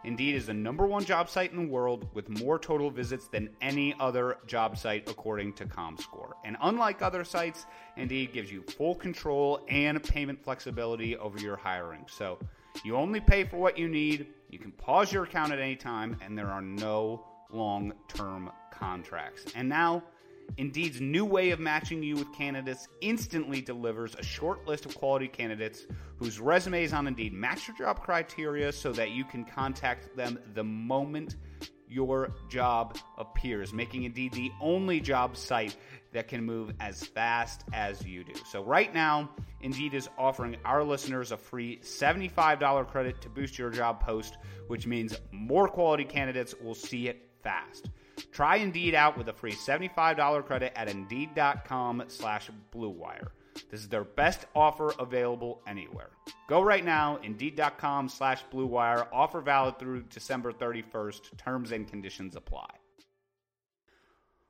Indeed 0.08 0.36
is 0.36 0.46
the 0.46 0.54
number 0.54 0.88
one 0.88 1.04
job 1.04 1.30
site 1.30 1.52
in 1.52 1.58
the 1.58 1.70
world 1.70 2.08
with 2.14 2.30
more 2.30 2.58
total 2.58 2.90
visits 2.90 3.28
than 3.28 3.50
any 3.60 3.94
other 4.00 4.38
job 4.48 4.78
site, 4.78 5.10
according 5.10 5.52
to 5.56 5.66
ComScore. 5.66 6.32
And 6.46 6.56
unlike 6.62 7.02
other 7.02 7.26
sites, 7.26 7.66
Indeed 7.98 8.32
gives 8.32 8.50
you 8.50 8.62
full 8.62 8.96
control 8.96 9.66
and 9.68 10.02
payment 10.02 10.42
flexibility 10.42 11.18
over 11.18 11.38
your 11.40 11.58
hiring. 11.58 12.06
So 12.08 12.40
you 12.86 12.96
only 12.96 13.20
pay 13.20 13.44
for 13.44 13.58
what 13.58 13.78
you 13.78 13.90
need, 13.90 14.28
you 14.50 14.60
can 14.60 14.72
pause 14.72 15.12
your 15.12 15.26
account 15.26 15.52
at 15.52 15.60
any 15.60 15.76
time, 15.76 16.16
and 16.22 16.38
there 16.38 16.48
are 16.48 16.62
no 16.62 17.26
long 17.52 17.92
term 18.08 18.50
contracts. 18.72 19.44
And 19.56 19.68
now, 19.68 20.04
Indeed's 20.58 21.01
new 21.01 21.25
way 21.25 21.51
of 21.51 21.60
matching 21.60 22.01
you 22.01 22.16
with 22.16 22.34
candidates 22.34 22.88
instantly 23.01 23.62
delivers 23.62 24.16
a 24.16 24.24
short 24.24 24.66
list 24.66 24.86
of 24.86 24.96
quality 24.96 25.27
candidates 25.27 25.86
whose 26.18 26.39
resumes 26.39 26.94
on 26.94 27.08
Indeed 27.08 27.34
match 27.34 27.68
your 27.68 27.77
job 27.77 28.01
criteria 28.01 28.72
so 28.72 28.92
that 28.94 29.12
you 29.12 29.24
can 29.24 29.46
contact 29.46 30.16
them 30.16 30.39
the 30.54 30.63
moment 30.63 31.36
your 31.89 32.34
job 32.50 32.98
appears, 33.18 33.74
making 33.74 34.04
Indeed 34.04 34.34
the 34.34 34.51
only 34.62 35.00
job 35.00 35.38
site 35.38 35.75
that 36.13 36.27
can 36.27 36.44
move 36.44 36.74
as 36.80 37.06
fast 37.06 37.63
as 37.74 38.06
you 38.06 38.24
do. 38.24 38.34
So, 38.46 38.63
right 38.63 38.94
now, 38.94 39.30
Indeed 39.62 39.94
is 39.94 40.10
offering 40.18 40.58
our 40.66 40.84
listeners 40.84 41.32
a 41.32 41.38
free 41.38 41.80
$75 41.84 42.88
credit 42.88 43.22
to 43.22 43.30
boost 43.30 43.58
your 43.58 43.70
job 43.70 44.01
post, 44.01 44.38
which 44.68 44.88
means 44.88 45.16
more 45.32 45.68
quality 45.68 46.04
candidates 46.04 46.54
will 46.62 46.75
see 46.75 47.08
it 47.08 47.30
fast. 47.42 47.89
Try 48.31 48.57
Indeed 48.57 48.95
out 48.95 49.17
with 49.17 49.29
a 49.29 49.33
free 49.33 49.53
$75 49.53 50.45
credit 50.45 50.74
at 50.75 50.89
Indeed.com 50.89 52.03
slash 52.07 52.50
BlueWire. 52.74 53.27
This 53.71 53.81
is 53.81 53.89
their 53.89 54.03
best 54.03 54.45
offer 54.55 54.93
available 55.00 55.62
anywhere. 55.67 56.09
Go 56.47 56.62
right 56.62 56.83
now, 56.83 57.19
Indeed.com 57.24 58.09
slash 58.09 58.43
BlueWire. 58.53 59.07
Offer 59.12 59.41
valid 59.41 59.79
through 59.79 60.03
December 60.03 60.51
31st. 60.51 61.38
Terms 61.38 61.71
and 61.71 61.88
conditions 61.88 62.36
apply. 62.36 62.69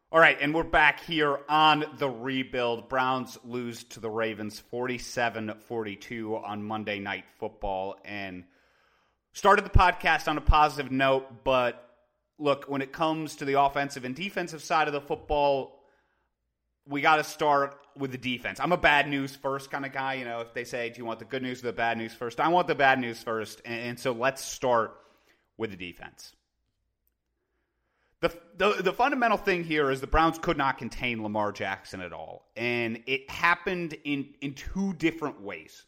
All 0.09 0.19
right, 0.19 0.37
and 0.39 0.55
we're 0.55 0.63
back 0.63 1.03
here 1.03 1.37
on 1.49 1.83
the 1.97 2.09
rebuild. 2.09 2.87
Browns 2.87 3.37
lose 3.43 3.83
to 3.85 3.99
the 3.99 4.09
Ravens 4.09 4.57
47 4.57 5.53
42 5.65 6.37
on 6.37 6.63
Monday 6.63 6.99
Night 6.99 7.25
Football. 7.39 7.97
And 8.05 8.45
started 9.33 9.65
the 9.65 9.69
podcast 9.69 10.29
on 10.29 10.37
a 10.37 10.41
positive 10.41 10.93
note, 10.93 11.43
but 11.43 11.86
look, 12.39 12.65
when 12.65 12.81
it 12.81 12.91
comes 12.91 13.37
to 13.37 13.45
the 13.45 13.59
offensive 13.59 14.05
and 14.05 14.15
defensive 14.15 14.61
side 14.61 14.87
of 14.87 14.93
the 14.93 15.01
football, 15.01 15.83
we 16.87 17.01
got 17.01 17.17
to 17.17 17.23
start 17.23 17.77
with 17.97 18.11
the 18.11 18.17
defense. 18.17 18.59
I'm 18.59 18.71
a 18.71 18.77
bad 18.77 19.09
news 19.09 19.35
first 19.35 19.71
kind 19.71 19.85
of 19.85 19.91
guy. 19.91 20.15
You 20.15 20.25
know, 20.25 20.41
if 20.41 20.53
they 20.53 20.63
say, 20.63 20.89
do 20.89 20.99
you 20.99 21.05
want 21.05 21.19
the 21.19 21.25
good 21.25 21.41
news 21.41 21.63
or 21.63 21.67
the 21.67 21.73
bad 21.73 21.97
news 21.97 22.13
first? 22.13 22.39
I 22.39 22.47
want 22.49 22.67
the 22.67 22.75
bad 22.75 22.99
news 22.99 23.21
first. 23.21 23.61
And, 23.65 23.81
and 23.81 23.99
so 23.99 24.11
let's 24.11 24.43
start 24.43 24.95
with 25.57 25.71
the 25.71 25.77
defense. 25.77 26.33
The, 28.19 28.33
the, 28.57 28.81
the 28.81 28.93
fundamental 28.93 29.37
thing 29.37 29.63
here 29.63 29.91
is 29.91 30.01
the 30.01 30.07
Browns 30.07 30.39
could 30.39 30.57
not 30.57 30.77
contain 30.77 31.21
Lamar 31.21 31.51
Jackson 31.51 32.01
at 32.01 32.13
all. 32.13 32.47
And 32.55 33.03
it 33.05 33.29
happened 33.29 33.95
in, 34.03 34.33
in 34.41 34.53
two 34.53 34.93
different 34.93 35.41
ways. 35.41 35.85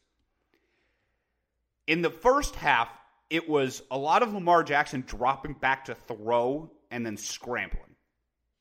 In 1.88 2.04
the 2.04 2.12
first 2.12 2.56
half, 2.56 2.90
it 3.30 3.48
was 3.48 3.82
a 3.92 3.98
lot 3.98 4.24
of 4.24 4.34
Lamar 4.34 4.64
Jackson 4.64 5.04
dropping 5.06 5.54
back 5.54 5.86
to 5.86 5.96
throw 5.96 6.72
and 6.90 7.06
then 7.06 7.18
scrambling, 7.18 7.96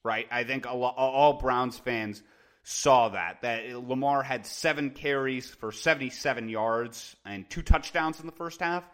right? 0.04 0.26
I 0.30 0.44
think 0.44 0.66
all 0.66 1.38
Browns 1.40 1.78
fans 1.78 2.22
saw 2.62 3.08
that. 3.10 3.40
That 3.42 3.88
Lamar 3.88 4.22
had 4.22 4.44
seven 4.46 4.90
carries 4.90 5.48
for 5.48 5.72
77 5.72 6.48
yards 6.48 7.16
and 7.25 7.48
two 7.48 7.62
touchdowns 7.62 8.20
in 8.20 8.26
the 8.26 8.32
first 8.32 8.60
half. 8.60 8.84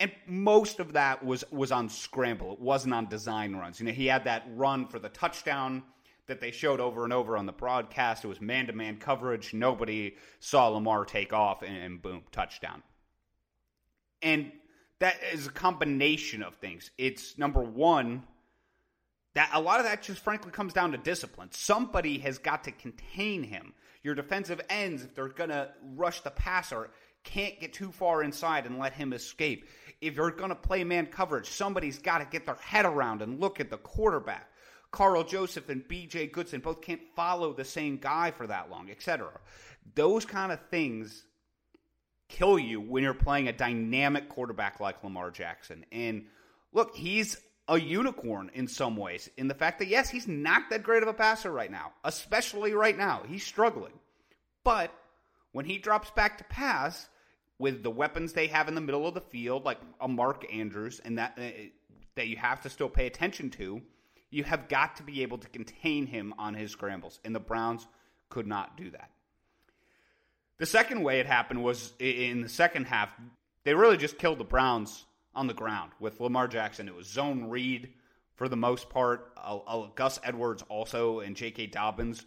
And 0.00 0.10
most 0.26 0.80
of 0.80 0.94
that 0.94 1.24
was 1.24 1.44
was 1.52 1.72
on 1.72 1.90
scramble. 1.90 2.54
It 2.54 2.60
wasn't 2.60 2.94
on 2.94 3.06
design 3.06 3.54
runs. 3.54 3.78
You 3.78 3.86
know, 3.86 3.92
he 3.92 4.06
had 4.06 4.24
that 4.24 4.44
run 4.54 4.86
for 4.86 4.98
the 4.98 5.10
touchdown 5.10 5.82
that 6.26 6.40
they 6.40 6.52
showed 6.52 6.80
over 6.80 7.04
and 7.04 7.12
over 7.12 7.36
on 7.36 7.44
the 7.44 7.52
broadcast. 7.52 8.24
It 8.24 8.28
was 8.28 8.40
man 8.40 8.66
to 8.68 8.72
man 8.72 8.96
coverage. 8.96 9.52
Nobody 9.52 10.16
saw 10.38 10.68
Lamar 10.68 11.04
take 11.04 11.34
off 11.34 11.62
and, 11.62 11.76
and 11.76 12.02
boom, 12.02 12.22
touchdown. 12.32 12.82
And 14.22 14.52
that 15.00 15.16
is 15.32 15.46
a 15.46 15.50
combination 15.50 16.42
of 16.42 16.54
things. 16.56 16.90
It's 16.96 17.36
number 17.36 17.62
one, 17.62 18.22
that 19.34 19.50
a 19.52 19.60
lot 19.60 19.80
of 19.80 19.86
that 19.86 20.02
just 20.02 20.22
frankly 20.22 20.50
comes 20.50 20.72
down 20.72 20.92
to 20.92 20.98
discipline. 20.98 21.48
Somebody 21.52 22.18
has 22.18 22.38
got 22.38 22.64
to 22.64 22.72
contain 22.72 23.42
him. 23.42 23.74
Your 24.02 24.14
defensive 24.14 24.60
ends, 24.68 25.02
if 25.02 25.14
they're 25.14 25.28
going 25.28 25.50
to 25.50 25.70
rush 25.94 26.20
the 26.20 26.30
passer, 26.30 26.90
can't 27.24 27.60
get 27.60 27.72
too 27.72 27.92
far 27.92 28.22
inside 28.22 28.66
and 28.66 28.78
let 28.78 28.92
him 28.92 29.12
escape. 29.12 29.66
If 30.00 30.16
you're 30.16 30.30
going 30.30 30.48
to 30.50 30.56
play 30.56 30.84
man 30.84 31.06
coverage, 31.06 31.48
somebody's 31.48 31.98
got 31.98 32.18
to 32.18 32.24
get 32.24 32.46
their 32.46 32.56
head 32.56 32.86
around 32.86 33.22
and 33.22 33.40
look 33.40 33.60
at 33.60 33.70
the 33.70 33.76
quarterback. 33.78 34.48
Karl 34.90 35.22
Joseph 35.22 35.68
and 35.68 35.86
BJ 35.86 36.32
Goodson 36.32 36.60
both 36.60 36.80
can't 36.80 37.02
follow 37.14 37.52
the 37.52 37.64
same 37.64 37.96
guy 37.98 38.32
for 38.32 38.46
that 38.46 38.70
long, 38.70 38.90
etc. 38.90 39.30
Those 39.94 40.24
kind 40.24 40.50
of 40.50 40.60
things 40.70 41.24
kill 42.30 42.58
you 42.58 42.80
when 42.80 43.02
you're 43.02 43.12
playing 43.12 43.48
a 43.48 43.52
dynamic 43.52 44.28
quarterback 44.28 44.80
like 44.80 45.02
Lamar 45.04 45.30
Jackson. 45.30 45.84
And 45.92 46.24
look, 46.72 46.94
he's 46.94 47.36
a 47.68 47.78
unicorn 47.78 48.50
in 48.54 48.66
some 48.66 48.96
ways 48.96 49.28
in 49.36 49.48
the 49.48 49.54
fact 49.54 49.78
that, 49.78 49.88
yes, 49.88 50.08
he's 50.08 50.26
not 50.26 50.70
that 50.70 50.82
great 50.82 51.02
of 51.02 51.08
a 51.08 51.12
passer 51.14 51.52
right 51.52 51.70
now, 51.70 51.92
especially 52.04 52.72
right 52.72 52.96
now. 52.96 53.22
He's 53.28 53.44
struggling. 53.44 53.92
But 54.64 54.92
when 55.52 55.64
he 55.64 55.78
drops 55.78 56.10
back 56.10 56.38
to 56.38 56.44
pass 56.44 57.08
with 57.58 57.82
the 57.82 57.90
weapons 57.90 58.32
they 58.32 58.46
have 58.46 58.68
in 58.68 58.74
the 58.74 58.80
middle 58.80 59.06
of 59.06 59.14
the 59.14 59.20
field, 59.20 59.64
like 59.64 59.78
a 60.00 60.08
Mark 60.08 60.46
Andrews, 60.52 61.00
and 61.04 61.18
that, 61.18 61.38
uh, 61.38 61.42
that 62.16 62.26
you 62.28 62.36
have 62.36 62.62
to 62.62 62.70
still 62.70 62.88
pay 62.88 63.06
attention 63.06 63.50
to, 63.50 63.82
you 64.30 64.44
have 64.44 64.68
got 64.68 64.96
to 64.96 65.02
be 65.02 65.22
able 65.22 65.38
to 65.38 65.48
contain 65.48 66.06
him 66.06 66.32
on 66.38 66.54
his 66.54 66.70
scrambles. 66.70 67.20
And 67.24 67.34
the 67.34 67.40
Browns 67.40 67.86
could 68.30 68.46
not 68.46 68.76
do 68.76 68.90
that. 68.90 69.10
The 70.60 70.66
second 70.66 71.02
way 71.02 71.20
it 71.20 71.26
happened 71.26 71.64
was 71.64 71.94
in 71.98 72.42
the 72.42 72.48
second 72.50 72.84
half, 72.84 73.08
they 73.64 73.72
really 73.72 73.96
just 73.96 74.18
killed 74.18 74.36
the 74.36 74.44
Browns 74.44 75.06
on 75.34 75.46
the 75.46 75.54
ground 75.54 75.92
with 75.98 76.20
Lamar 76.20 76.48
Jackson. 76.48 76.86
It 76.86 76.94
was 76.94 77.06
zone 77.06 77.48
read 77.48 77.88
for 78.34 78.46
the 78.46 78.58
most 78.58 78.90
part. 78.90 79.32
Uh, 79.38 79.56
uh, 79.66 79.88
Gus 79.94 80.20
Edwards 80.22 80.62
also 80.68 81.20
and 81.20 81.34
J.K. 81.34 81.68
Dobbins 81.68 82.26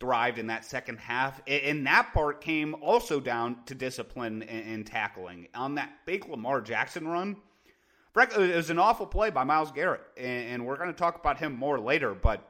thrived 0.00 0.38
in 0.38 0.46
that 0.46 0.64
second 0.64 0.96
half. 0.96 1.42
And 1.46 1.86
that 1.86 2.14
part 2.14 2.40
came 2.40 2.74
also 2.76 3.20
down 3.20 3.62
to 3.66 3.74
discipline 3.74 4.42
and, 4.44 4.86
tackling. 4.86 5.48
On 5.54 5.74
that 5.74 5.92
big 6.06 6.26
Lamar 6.26 6.62
Jackson 6.62 7.06
run, 7.06 7.36
it 8.16 8.56
was 8.56 8.70
an 8.70 8.78
awful 8.78 9.06
play 9.06 9.28
by 9.28 9.44
Myles 9.44 9.72
Garrett. 9.72 10.04
And 10.16 10.64
we're 10.64 10.78
going 10.78 10.88
to 10.88 10.98
talk 10.98 11.16
about 11.16 11.38
him 11.38 11.52
more 11.52 11.78
later, 11.78 12.14
but 12.14 12.48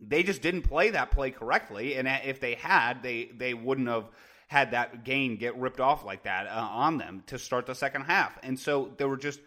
they 0.00 0.22
just 0.22 0.40
didn't 0.40 0.62
play 0.62 0.88
that 0.88 1.10
play 1.10 1.30
correctly. 1.30 1.96
And 1.96 2.08
if 2.08 2.40
they 2.40 2.54
had, 2.54 3.02
they, 3.02 3.30
they 3.36 3.52
wouldn't 3.52 3.88
have 3.88 4.06
had 4.46 4.70
that 4.70 5.04
gain 5.04 5.36
get 5.36 5.56
ripped 5.56 5.80
off 5.80 6.04
like 6.04 6.22
that 6.22 6.46
uh, 6.46 6.60
on 6.60 6.98
them 6.98 7.22
to 7.26 7.38
start 7.38 7.66
the 7.66 7.74
second 7.74 8.02
half. 8.02 8.38
And 8.42 8.58
so 8.58 8.92
they 8.96 9.04
were 9.04 9.16
just 9.16 9.40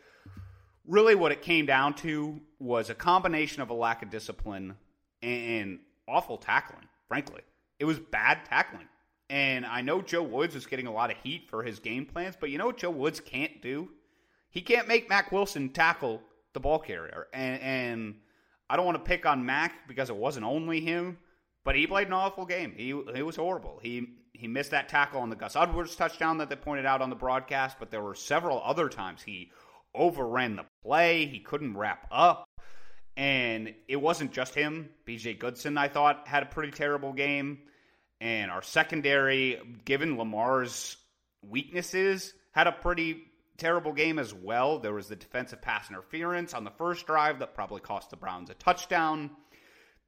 really 0.86 1.15
what 1.15 1.32
it 1.32 1.41
came 1.41 1.65
down 1.65 1.94
to 1.94 2.41
was 2.60 2.89
a 2.89 2.96
combination 2.96 3.62
of 3.62 3.70
a 3.70 3.74
lack 3.74 4.03
of 4.03 4.10
discipline 4.10 4.75
and 5.22 5.79
awful 6.08 6.38
tackling, 6.38 6.88
frankly. 7.08 7.41
It 7.79 7.86
was 7.86 8.00
bad 8.00 8.39
tackling. 8.46 8.88
And 9.29 9.65
I 9.65 9.82
know 9.82 10.01
Joe 10.01 10.24
Woods 10.24 10.56
is 10.56 10.65
getting 10.65 10.88
a 10.88 10.91
lot 10.91 11.12
of 11.12 11.18
heat 11.18 11.48
for 11.50 11.63
his 11.63 11.79
game 11.79 12.06
plans, 12.06 12.36
but 12.38 12.50
you 12.50 12.58
know 12.58 12.65
what 12.65 12.77
Joe 12.77 12.89
Woods 12.89 13.20
can't 13.20 13.62
do? 13.62 13.89
He 14.50 14.62
can't 14.62 14.88
make 14.88 15.08
Mack 15.08 15.32
Wilson 15.32 15.70
tackle 15.70 16.22
the 16.53 16.60
ball 16.60 16.79
carrier. 16.79 17.27
And, 17.32 17.62
and 17.62 18.15
I 18.70 18.75
don't 18.75 18.86
want 18.86 18.98
to 18.98 19.08
pick 19.08 19.25
on 19.27 19.46
Mack 19.46 19.88
because 19.88 20.10
it 20.10 20.15
wasn't 20.15 20.46
only 20.46 20.82
him, 20.82 21.20
but 21.63 21.75
he 21.75 21.86
played 21.86 22.08
an 22.08 22.13
awful 22.13 22.46
game. 22.46 22.74
He, 22.75 22.88
he 23.15 23.22
was 23.22 23.36
horrible. 23.36 23.79
He 23.84 24.08
he 24.39 24.48
missed 24.48 24.72
that 24.72 24.88
tackle 24.88 25.19
on 25.19 25.29
the 25.29 25.36
Gus 25.36 25.58
Edwards 25.58 25.96
touchdown 25.96 26.38
that 26.38 26.50
they 26.50 26.55
pointed 26.55 26.86
out 26.86 27.01
on 27.01 27.10
the 27.10 27.15
broadcast, 27.15 27.77
but 27.77 27.91
there 27.91 28.01
were 28.01 28.15
several 28.15 28.62
other 28.63 28.88
times 28.88 29.22
he 29.22 29.51
overran 29.93 30.55
the 30.55 30.65
play. 30.81 31.25
He 31.25 31.39
couldn't 31.39 31.75
wrap 31.75 32.08
up. 32.10 32.46
And 33.17 33.74
it 33.89 33.98
wasn't 33.98 34.31
just 34.31 34.55
him. 34.55 34.89
BJ 35.05 35.38
Goodson, 35.38 35.77
I 35.77 35.89
thought, 35.89 36.25
had 36.25 36.43
a 36.43 36.46
pretty 36.46 36.72
terrible 36.72 37.12
game. 37.12 37.60
And 38.22 38.50
our 38.50 38.62
secondary, 38.62 39.60
given 39.84 40.17
Lamar's 40.17 40.96
weaknesses, 41.41 42.34
had 42.51 42.67
a 42.67 42.72
pretty 42.72 43.24
terrible 43.58 43.91
game 43.91 44.19
as 44.19 44.34
well. 44.34 44.79
There 44.79 44.93
was 44.93 45.08
the 45.08 45.17
defensive 45.17 45.62
pass 45.62 45.89
interference 45.89 46.53
on 46.53 46.63
the 46.63 46.72
first 46.72 47.05
drive 47.05 47.39
that 47.39 47.55
probably 47.55 47.81
cost 47.81 48.10
the 48.10 48.15
Browns 48.15 48.50
a 48.50 48.53
touchdown. 48.53 49.31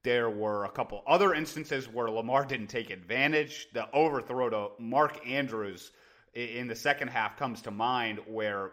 There 0.03 0.29
were 0.29 0.65
a 0.65 0.69
couple 0.69 1.03
other 1.05 1.33
instances 1.33 1.87
where 1.87 2.09
Lamar 2.09 2.43
didn't 2.45 2.67
take 2.67 2.89
advantage. 2.89 3.67
The 3.73 3.89
overthrow 3.91 4.49
to 4.49 4.69
Mark 4.79 5.19
Andrews 5.27 5.91
in 6.33 6.67
the 6.67 6.75
second 6.75 7.09
half 7.09 7.37
comes 7.37 7.61
to 7.63 7.71
mind 7.71 8.19
where 8.27 8.71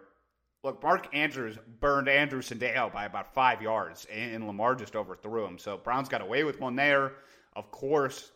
look, 0.63 0.83
Mark 0.83 1.15
Andrews 1.15 1.59
burned 1.81 2.09
Andrew 2.09 2.41
Sendejo 2.41 2.93
by 2.93 3.05
about 3.05 3.35
five 3.35 3.63
yards, 3.63 4.07
and 4.07 4.47
Lamar 4.47 4.75
just 4.75 4.97
overthrew 4.97 5.45
him. 5.45 5.59
So 5.59 5.77
Browns 5.77 6.09
got 6.09 6.21
away 6.21 6.45
with 6.45 6.61
one 6.61 6.77
there. 6.77 7.13
Of 7.55 7.71
course, 7.71 8.31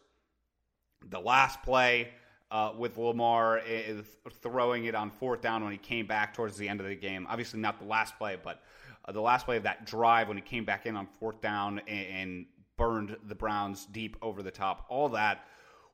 the 1.08 1.20
last 1.20 1.62
play 1.62 2.10
uh, 2.50 2.72
with 2.76 2.98
Lamar 2.98 3.60
uh, 3.60 4.02
throwing 4.42 4.84
it 4.84 4.94
on 4.94 5.10
fourth 5.10 5.40
down 5.40 5.62
when 5.64 5.72
he 5.72 5.78
came 5.78 6.06
back 6.06 6.34
towards 6.34 6.56
the 6.56 6.68
end 6.68 6.80
of 6.80 6.86
the 6.86 6.94
game. 6.94 7.26
Obviously, 7.28 7.60
not 7.60 7.78
the 7.78 7.86
last 7.86 8.18
play, 8.18 8.36
but 8.42 8.62
uh, 9.06 9.12
the 9.12 9.20
last 9.20 9.46
play 9.46 9.56
of 9.56 9.62
that 9.62 9.86
drive 9.86 10.28
when 10.28 10.36
he 10.36 10.42
came 10.42 10.64
back 10.64 10.86
in 10.86 10.96
on 10.96 11.08
fourth 11.18 11.40
down 11.40 11.80
and, 11.88 12.06
and 12.06 12.46
burned 12.76 13.16
the 13.24 13.34
Browns 13.34 13.86
deep 13.86 14.16
over 14.22 14.42
the 14.42 14.50
top. 14.50 14.86
All 14.88 15.10
that 15.10 15.44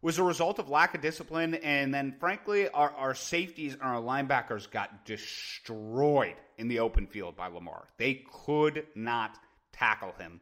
was 0.00 0.18
a 0.18 0.23
result 0.23 0.58
of 0.58 0.68
lack 0.68 0.94
of 0.94 1.00
discipline. 1.00 1.54
And 1.54 1.92
then, 1.92 2.14
frankly, 2.20 2.68
our, 2.68 2.90
our 2.90 3.14
safeties 3.14 3.75
and 3.75 3.82
our 3.82 4.00
linebackers 4.00 4.70
got 4.70 5.04
destroyed 5.04 6.37
in 6.56 6.68
the 6.68 6.80
open 6.80 7.06
field 7.06 7.37
by 7.37 7.49
Lamar. 7.49 7.87
They 7.97 8.25
could 8.47 8.87
not 8.94 9.38
tackle 9.73 10.12
him. 10.18 10.40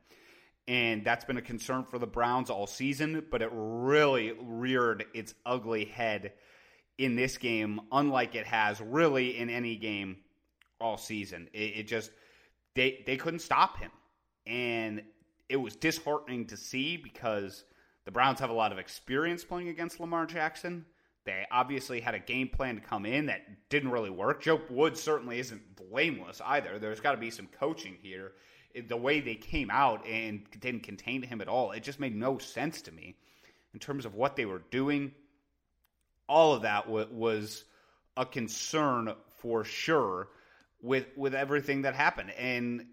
And 0.68 1.04
that's 1.04 1.24
been 1.24 1.36
a 1.36 1.42
concern 1.42 1.84
for 1.84 1.98
the 1.98 2.06
Browns 2.06 2.50
all 2.50 2.66
season, 2.66 3.24
but 3.30 3.40
it 3.40 3.50
really 3.52 4.32
reared 4.42 5.04
its 5.14 5.32
ugly 5.44 5.84
head 5.84 6.32
in 6.98 7.14
this 7.14 7.38
game, 7.38 7.80
unlike 7.92 8.34
it 8.34 8.46
has 8.46 8.80
really 8.80 9.38
in 9.38 9.48
any 9.48 9.76
game 9.76 10.16
all 10.80 10.96
season. 10.96 11.48
It, 11.52 11.76
it 11.76 11.82
just, 11.84 12.10
they, 12.74 13.04
they 13.06 13.16
couldn't 13.16 13.40
stop 13.40 13.78
him. 13.78 13.90
And 14.44 15.02
it 15.48 15.56
was 15.56 15.76
disheartening 15.76 16.46
to 16.46 16.56
see 16.56 16.96
because– 16.96 17.64
the 18.06 18.12
Browns 18.12 18.38
have 18.38 18.50
a 18.50 18.54
lot 18.54 18.72
of 18.72 18.78
experience 18.78 19.44
playing 19.44 19.68
against 19.68 20.00
Lamar 20.00 20.26
Jackson. 20.26 20.86
They 21.24 21.44
obviously 21.50 22.00
had 22.00 22.14
a 22.14 22.20
game 22.20 22.48
plan 22.48 22.76
to 22.76 22.80
come 22.80 23.04
in 23.04 23.26
that 23.26 23.68
didn't 23.68 23.90
really 23.90 24.10
work. 24.10 24.40
Joe 24.40 24.60
Woods 24.70 25.02
certainly 25.02 25.40
isn't 25.40 25.74
blameless 25.74 26.40
either. 26.46 26.78
There's 26.78 27.00
got 27.00 27.12
to 27.12 27.18
be 27.18 27.30
some 27.30 27.48
coaching 27.48 27.96
here. 28.00 28.32
The 28.88 28.96
way 28.96 29.18
they 29.20 29.34
came 29.34 29.70
out 29.72 30.06
and 30.06 30.44
didn't 30.60 30.84
contain 30.84 31.20
him 31.22 31.40
at 31.40 31.48
all, 31.48 31.72
it 31.72 31.82
just 31.82 31.98
made 31.98 32.14
no 32.14 32.38
sense 32.38 32.80
to 32.82 32.92
me 32.92 33.16
in 33.74 33.80
terms 33.80 34.06
of 34.06 34.14
what 34.14 34.36
they 34.36 34.46
were 34.46 34.62
doing. 34.70 35.10
All 36.28 36.54
of 36.54 36.62
that 36.62 36.88
was 36.88 37.64
a 38.16 38.24
concern 38.24 39.14
for 39.40 39.64
sure 39.64 40.28
with 40.80 41.06
with 41.16 41.34
everything 41.34 41.82
that 41.82 41.94
happened, 41.94 42.30
and 42.32 42.86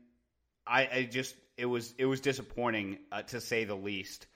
I, 0.65 0.87
I 0.91 1.03
just 1.11 1.35
it 1.57 1.65
was 1.65 1.93
it 1.97 2.05
was 2.05 2.21
disappointing 2.21 2.99
uh, 3.11 3.21
to 3.23 3.41
say 3.41 3.63
the 3.63 3.75
least. 3.75 4.27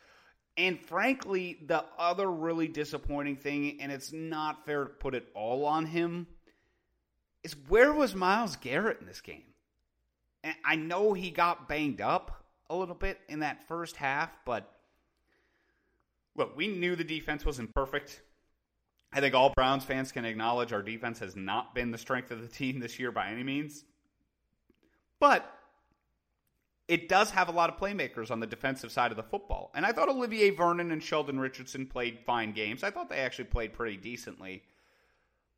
And 0.58 0.80
frankly, 0.80 1.60
the 1.68 1.86
other 2.00 2.30
really 2.30 2.68
disappointing 2.68 3.36
thing, 3.36 3.78
and 3.80 3.92
it's 3.92 4.12
not 4.12 4.66
fair 4.66 4.86
to 4.86 4.90
put 4.90 5.14
it 5.14 5.28
all 5.36 5.66
on 5.66 5.86
him, 5.86 6.26
is 7.44 7.56
where 7.68 7.94
was 7.94 8.16
Myles 8.16 8.56
Garrett 8.56 9.00
in 9.00 9.06
this 9.06 9.22
game? 9.22 9.44
And 10.44 10.56
I 10.66 10.76
know 10.76 11.14
he 11.14 11.30
got 11.30 11.70
banged 11.70 12.02
up 12.02 12.44
a 12.70 12.76
little 12.76 12.96
bit 12.96 13.20
in 13.30 13.42
that 13.42 13.68
first 13.68 13.96
half, 13.98 14.32
but 14.46 14.72
look, 16.36 16.58
we 16.58 16.68
knew 16.68 16.96
the 16.96 17.04
defense 17.04 17.46
wasn't 17.46 17.74
perfect. 17.74 18.22
I 19.14 19.20
think 19.20 19.36
all 19.36 19.52
Browns 19.54 19.86
fans 19.86 20.12
can 20.12 20.26
acknowledge 20.26 20.74
our 20.74 20.82
defense 20.82 21.20
has 21.20 21.36
not 21.36 21.74
been 21.76 21.92
the 21.92 21.98
strength 21.98 22.32
of 22.32 22.42
the 22.42 22.48
team 22.48 22.80
this 22.80 23.00
year 23.00 23.12
by 23.12 23.30
any 23.30 23.44
means. 23.44 23.86
But 25.20 25.50
it 26.88 27.10
does 27.10 27.32
have 27.32 27.50
a 27.50 27.52
lot 27.52 27.70
of 27.70 27.78
playmakers 27.78 28.32
on 28.32 28.40
the 28.40 28.48
defensive 28.48 28.92
side 28.92 29.12
of 29.12 29.18
the 29.18 29.24
football. 29.24 29.72
And 29.76 29.86
I 29.86 29.92
thought 29.92 30.10
Olivier 30.10 30.52
Vernon 30.52 30.92
and 30.92 31.04
Sheldon 31.04 31.40
Richardson 31.40 31.86
played 31.86 32.20
fine 32.26 32.54
games. 32.54 32.84
I 32.84 32.92
thought 32.92 33.10
they 33.10 33.18
actually 33.18 33.46
played 33.46 33.74
pretty 33.74 33.98
decently. 33.98 34.64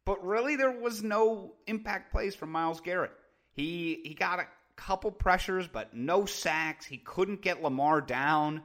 But 0.05 0.25
really 0.25 0.55
there 0.55 0.71
was 0.71 1.03
no 1.03 1.53
impact 1.67 2.11
plays 2.11 2.33
from 2.33 2.51
Myles 2.51 2.81
Garrett. 2.81 3.11
He 3.53 4.01
he 4.03 4.15
got 4.15 4.39
a 4.39 4.47
couple 4.75 5.11
pressures 5.11 5.67
but 5.67 5.93
no 5.93 6.25
sacks. 6.25 6.85
He 6.85 6.97
couldn't 6.97 7.43
get 7.43 7.61
Lamar 7.61 8.01
down 8.01 8.63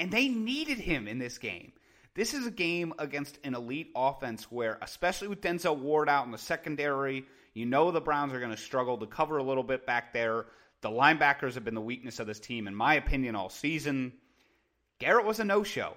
and 0.00 0.10
they 0.10 0.26
needed 0.26 0.78
him 0.78 1.06
in 1.06 1.18
this 1.18 1.38
game. 1.38 1.72
This 2.14 2.34
is 2.34 2.46
a 2.46 2.50
game 2.50 2.92
against 2.98 3.38
an 3.44 3.54
elite 3.54 3.92
offense 3.94 4.50
where 4.50 4.78
especially 4.82 5.28
with 5.28 5.40
Denzel 5.40 5.78
Ward 5.78 6.08
out 6.08 6.26
in 6.26 6.32
the 6.32 6.38
secondary, 6.38 7.26
you 7.54 7.64
know 7.64 7.92
the 7.92 8.00
Browns 8.00 8.32
are 8.32 8.40
going 8.40 8.50
to 8.50 8.56
struggle 8.56 8.98
to 8.98 9.06
cover 9.06 9.38
a 9.38 9.42
little 9.44 9.62
bit 9.62 9.86
back 9.86 10.12
there. 10.12 10.46
The 10.82 10.90
linebackers 10.90 11.54
have 11.54 11.64
been 11.64 11.74
the 11.74 11.80
weakness 11.80 12.20
of 12.20 12.26
this 12.26 12.40
team, 12.40 12.66
in 12.66 12.74
my 12.74 12.94
opinion, 12.94 13.34
all 13.34 13.48
season. 13.48 14.12
Garrett 14.98 15.24
was 15.24 15.40
a 15.40 15.44
no 15.44 15.62
show 15.62 15.96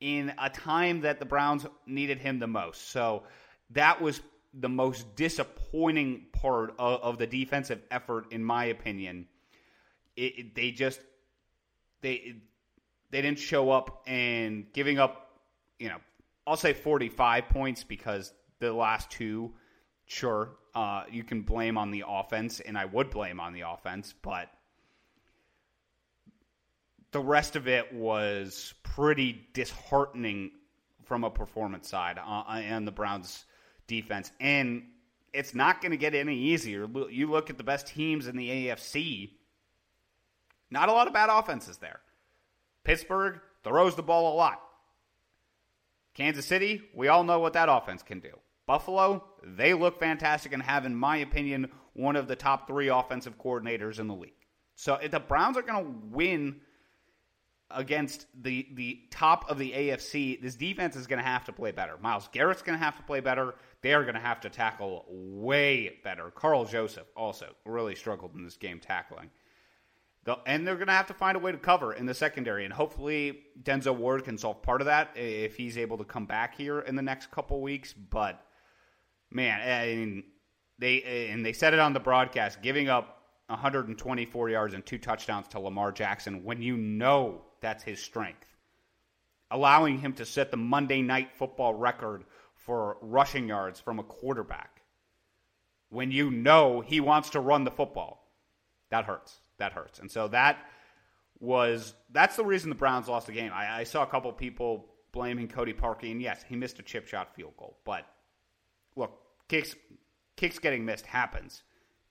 in 0.00 0.32
a 0.38 0.48
time 0.48 1.02
that 1.02 1.18
the 1.18 1.26
Browns 1.26 1.66
needed 1.86 2.18
him 2.18 2.38
the 2.38 2.46
most. 2.46 2.90
So 2.90 3.24
that 3.70 4.00
was 4.00 4.20
the 4.54 4.68
most 4.68 5.14
disappointing 5.16 6.26
part 6.32 6.74
of, 6.78 7.00
of 7.02 7.18
the 7.18 7.26
defensive 7.26 7.82
effort, 7.90 8.32
in 8.32 8.42
my 8.42 8.64
opinion. 8.66 9.26
It, 10.16 10.38
it, 10.38 10.54
they 10.54 10.70
just 10.70 11.00
they 12.00 12.36
they 13.10 13.22
didn't 13.22 13.38
show 13.38 13.70
up 13.70 14.02
and 14.06 14.66
giving 14.72 14.98
up, 14.98 15.30
you 15.78 15.88
know, 15.88 15.98
I'll 16.46 16.56
say 16.56 16.72
45 16.72 17.48
points 17.48 17.84
because 17.84 18.32
the 18.60 18.72
last 18.72 19.10
two, 19.10 19.52
sure, 20.06 20.56
uh, 20.74 21.04
you 21.10 21.24
can 21.24 21.42
blame 21.42 21.76
on 21.78 21.90
the 21.90 22.04
offense, 22.06 22.60
and 22.60 22.76
I 22.76 22.84
would 22.84 23.10
blame 23.10 23.40
on 23.40 23.52
the 23.52 23.62
offense, 23.62 24.14
but 24.22 24.50
the 27.12 27.20
rest 27.20 27.56
of 27.56 27.66
it 27.68 27.92
was 27.92 28.74
pretty 28.82 29.46
disheartening 29.52 30.52
from 31.04 31.24
a 31.24 31.30
performance 31.30 31.88
side 31.88 32.18
uh, 32.18 32.22
on 32.22 32.84
the 32.84 32.92
Browns' 32.92 33.44
defense. 33.86 34.30
And 34.40 34.84
it's 35.32 35.54
not 35.54 35.80
going 35.80 35.90
to 35.90 35.96
get 35.96 36.14
any 36.14 36.36
easier. 36.36 36.86
You 37.10 37.28
look 37.28 37.50
at 37.50 37.58
the 37.58 37.64
best 37.64 37.88
teams 37.88 38.26
in 38.26 38.36
the 38.36 38.48
AFC, 38.48 39.30
not 40.70 40.88
a 40.88 40.92
lot 40.92 41.08
of 41.08 41.12
bad 41.12 41.30
offenses 41.30 41.78
there. 41.78 42.00
Pittsburgh 42.84 43.40
throws 43.64 43.96
the 43.96 44.02
ball 44.02 44.32
a 44.32 44.36
lot. 44.36 44.60
Kansas 46.14 46.46
City, 46.46 46.82
we 46.94 47.08
all 47.08 47.24
know 47.24 47.38
what 47.38 47.54
that 47.54 47.68
offense 47.68 48.02
can 48.02 48.20
do. 48.20 48.38
Buffalo, 48.70 49.24
they 49.42 49.74
look 49.74 49.98
fantastic 49.98 50.52
and 50.52 50.62
have, 50.62 50.86
in 50.86 50.94
my 50.94 51.16
opinion, 51.16 51.72
one 51.92 52.14
of 52.14 52.28
the 52.28 52.36
top 52.36 52.68
three 52.68 52.86
offensive 52.86 53.36
coordinators 53.36 53.98
in 53.98 54.06
the 54.06 54.14
league. 54.14 54.46
So 54.76 54.94
if 54.94 55.10
the 55.10 55.18
Browns 55.18 55.56
are 55.56 55.62
going 55.62 55.84
to 55.84 55.90
win 56.12 56.60
against 57.68 58.26
the 58.40 58.68
the 58.74 59.00
top 59.10 59.50
of 59.50 59.58
the 59.58 59.72
AFC, 59.72 60.40
this 60.40 60.54
defense 60.54 60.94
is 60.94 61.08
going 61.08 61.18
to 61.18 61.28
have 61.28 61.46
to 61.46 61.52
play 61.52 61.72
better. 61.72 61.96
Myles 62.00 62.28
Garrett's 62.30 62.62
going 62.62 62.78
to 62.78 62.84
have 62.84 62.96
to 62.96 63.02
play 63.02 63.18
better. 63.18 63.56
They 63.82 63.92
are 63.92 64.04
going 64.04 64.14
to 64.14 64.20
have 64.20 64.40
to 64.42 64.48
tackle 64.48 65.04
way 65.08 65.98
better. 66.04 66.30
Karl 66.30 66.64
Joseph 66.64 67.08
also 67.16 67.46
really 67.64 67.96
struggled 67.96 68.36
in 68.36 68.44
this 68.44 68.56
game 68.56 68.78
tackling. 68.78 69.30
The, 70.22 70.38
and 70.46 70.64
they're 70.64 70.76
going 70.76 70.86
to 70.86 70.92
have 70.92 71.08
to 71.08 71.14
find 71.14 71.36
a 71.36 71.40
way 71.40 71.50
to 71.50 71.58
cover 71.58 71.92
in 71.92 72.06
the 72.06 72.14
secondary, 72.14 72.64
and 72.64 72.72
hopefully 72.72 73.40
Denzel 73.60 73.96
Ward 73.96 74.22
can 74.22 74.38
solve 74.38 74.62
part 74.62 74.80
of 74.80 74.84
that 74.84 75.10
if 75.16 75.56
he's 75.56 75.76
able 75.76 75.98
to 75.98 76.04
come 76.04 76.26
back 76.26 76.56
here 76.56 76.78
in 76.78 76.94
the 76.94 77.02
next 77.02 77.32
couple 77.32 77.60
weeks. 77.60 77.92
But 77.92 78.46
man, 79.30 80.24
they 80.78 81.28
and 81.30 81.44
they 81.44 81.52
said 81.52 81.74
it 81.74 81.80
on 81.80 81.92
the 81.92 82.00
broadcast, 82.00 82.62
giving 82.62 82.88
up 82.88 83.22
124 83.46 84.50
yards 84.50 84.74
and 84.74 84.84
two 84.84 84.98
touchdowns 84.98 85.48
to 85.48 85.60
Lamar 85.60 85.92
Jackson 85.92 86.44
when 86.44 86.62
you 86.62 86.76
know 86.76 87.42
that's 87.60 87.82
his 87.82 88.00
strength, 88.00 88.56
allowing 89.50 89.98
him 89.98 90.12
to 90.14 90.24
set 90.24 90.50
the 90.50 90.56
Monday 90.56 91.02
Night 91.02 91.32
Football 91.34 91.74
record 91.74 92.24
for 92.54 92.96
rushing 93.00 93.48
yards 93.48 93.80
from 93.80 93.98
a 93.98 94.04
quarterback 94.04 94.82
when 95.88 96.10
you 96.10 96.30
know 96.30 96.80
he 96.80 97.00
wants 97.00 97.30
to 97.30 97.40
run 97.40 97.64
the 97.64 97.70
football. 97.70 98.30
That 98.90 99.04
hurts. 99.04 99.40
That 99.58 99.72
hurts. 99.72 99.98
And 99.98 100.10
so 100.10 100.28
that 100.28 100.58
was 101.38 101.94
that's 102.10 102.36
the 102.36 102.44
reason 102.44 102.70
the 102.70 102.76
Browns 102.76 103.08
lost 103.08 103.26
the 103.26 103.32
game. 103.32 103.50
I, 103.52 103.80
I 103.80 103.84
saw 103.84 104.02
a 104.02 104.06
couple 104.06 104.32
people 104.32 104.86
blaming 105.12 105.48
Cody 105.48 105.72
Parkey, 105.72 106.12
and 106.12 106.22
yes, 106.22 106.44
he 106.48 106.56
missed 106.56 106.78
a 106.78 106.82
chip 106.82 107.06
shot 107.06 107.34
field 107.34 107.56
goal. 107.56 107.78
But 107.84 108.06
look, 108.96 109.20
kicks 109.48 109.74
kicks 110.36 110.58
getting 110.58 110.84
missed 110.84 111.06
happens. 111.06 111.62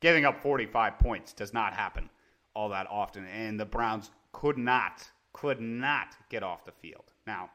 Giving 0.02 0.24
up 0.24 0.42
45 0.42 1.00
points 1.00 1.34
does 1.34 1.54
not 1.54 1.74
happen 1.74 2.10
all 2.56 2.70
that 2.70 2.88
often, 2.90 3.26
and 3.26 3.60
the 3.60 3.66
Browns 3.66 4.12
could 4.32 4.58
not 4.58 5.10
could 5.34 5.60
not 5.60 6.16
get 6.30 6.44
off 6.44 6.66
the 6.66 6.72
field. 6.72 7.14
Now, 7.28 7.50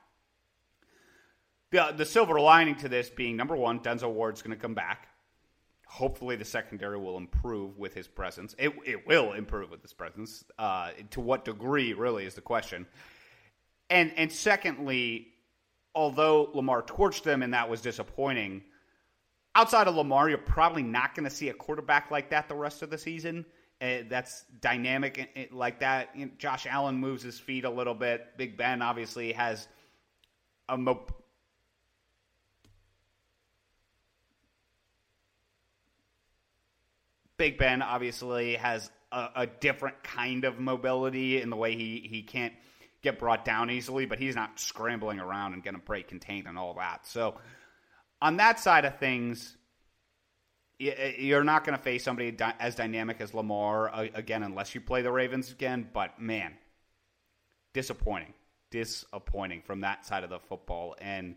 the 1.71 1.93
the 1.97 2.05
silver 2.05 2.41
lining 2.41 2.77
to 2.77 2.89
this 2.89 3.11
being 3.11 3.37
number 3.37 3.57
one, 3.57 3.81
Denzel 3.81 4.13
Ward's 4.13 4.43
going 4.43 4.57
to 4.57 4.61
come 4.61 4.75
back. 4.75 5.09
Hopefully, 5.87 6.37
the 6.37 6.45
secondary 6.45 6.99
will 6.99 7.19
improve 7.19 7.79
with 7.79 7.95
his 7.95 8.09
presence. 8.09 8.55
It, 8.59 8.73
it 8.85 9.07
will 9.07 9.33
improve 9.33 9.71
with 9.71 9.83
his 9.83 9.93
presence. 9.93 10.45
Uh, 10.59 10.91
to 11.11 11.21
what 11.21 11.45
degree, 11.45 11.93
really, 11.93 12.25
is 12.25 12.35
the 12.35 12.41
question. 12.41 12.87
And 13.91 14.13
and 14.17 14.33
secondly, 14.33 15.29
although 15.95 16.51
Lamar 16.55 16.83
torched 16.83 17.23
them 17.23 17.43
and 17.43 17.55
that 17.55 17.69
was 17.69 17.81
disappointing, 17.81 18.63
outside 19.55 19.88
of 19.88 19.95
Lamar, 19.95 20.29
you're 20.29 20.38
probably 20.38 20.83
not 20.83 21.14
going 21.14 21.25
to 21.25 21.35
see 21.35 21.49
a 21.49 21.55
quarterback 21.55 22.11
like 22.11 22.31
that 22.31 22.49
the 22.49 22.55
rest 22.55 22.83
of 22.83 22.90
the 22.90 22.99
season. 22.99 23.45
Uh, 23.81 23.99
that's 24.09 24.45
dynamic 24.61 25.31
uh, 25.37 25.55
like 25.55 25.81
that. 25.81 26.11
You 26.14 26.27
know, 26.27 26.33
Josh 26.38 26.67
Allen 26.67 26.97
moves 26.97 27.23
his 27.23 27.38
feet 27.38 27.64
a 27.64 27.71
little 27.71 27.95
bit. 27.95 28.37
Big 28.37 28.57
Ben 28.57 28.83
obviously 28.83 29.33
has 29.33 29.67
a 30.69 30.79
mo- 30.79 31.07
Big 37.37 37.59
Ben 37.59 37.83
obviously 37.83 38.55
has 38.55 38.90
a, 39.11 39.29
a, 39.35 39.47
different 39.47 40.03
kind 40.05 40.45
of 40.45 40.61
mobility 40.61 41.43
in 41.43 41.51
the 41.51 41.57
way 41.57 41.75
he, 41.75 42.07
he 42.09 42.23
can't 42.23 42.53
get 43.03 43.19
brought 43.19 43.45
down 43.45 43.71
easily, 43.71 44.07
but 44.07 44.21
he's 44.21 44.37
not 44.37 44.59
scrambling 44.59 45.19
around 45.19 45.53
and 45.53 45.62
getting 45.62 45.81
break 45.85 46.07
contained 46.09 46.47
and 46.47 46.57
all 46.57 46.75
that. 46.75 47.07
So 47.07 47.35
on 48.20 48.37
that 48.38 48.59
side 48.59 48.85
of 48.85 48.98
things, 48.98 49.57
you're 50.79 51.44
not 51.44 51.64
going 51.64 51.77
to 51.77 51.83
face 51.83 52.05
somebody 52.05 52.37
as 52.59 52.74
dynamic 52.74 53.20
as 53.20 53.33
Lamar 53.33 53.88
uh, 53.94 54.09
again 54.14 54.42
unless 54.42 54.74
you 54.74 54.81
play 54.81 55.03
the 55.03 55.12
Ravens 55.12 55.53
again. 55.53 55.88
But 55.92 56.20
man, 56.20 56.55
disappointing, 57.72 58.35
disappointing 58.70 59.62
from 59.62 59.81
that 59.83 60.05
side 60.05 60.24
of 60.24 60.31
the 60.31 60.40
football, 60.40 60.96
and 61.00 61.37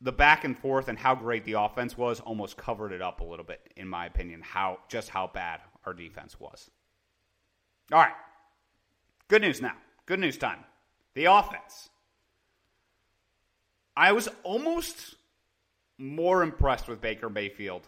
the 0.00 0.12
back 0.12 0.44
and 0.44 0.58
forth 0.58 0.88
and 0.88 0.98
how 0.98 1.14
great 1.14 1.44
the 1.44 1.54
offense 1.54 1.96
was 1.96 2.20
almost 2.20 2.56
covered 2.56 2.92
it 2.92 3.02
up 3.02 3.20
a 3.20 3.24
little 3.24 3.44
bit, 3.44 3.72
in 3.76 3.88
my 3.88 4.06
opinion. 4.06 4.42
How 4.42 4.78
just 4.88 5.08
how 5.08 5.26
bad 5.26 5.60
our 5.86 5.94
defense 5.94 6.38
was. 6.38 6.70
All 7.92 7.98
right, 7.98 8.14
good 9.28 9.42
news 9.42 9.62
now. 9.62 9.74
Good 10.06 10.20
news 10.20 10.36
time. 10.36 10.64
The 11.14 11.26
offense. 11.26 11.88
I 13.96 14.12
was 14.12 14.28
almost 14.42 15.16
more 16.00 16.42
impressed 16.42 16.88
with 16.88 17.00
Baker 17.00 17.28
Mayfield 17.28 17.86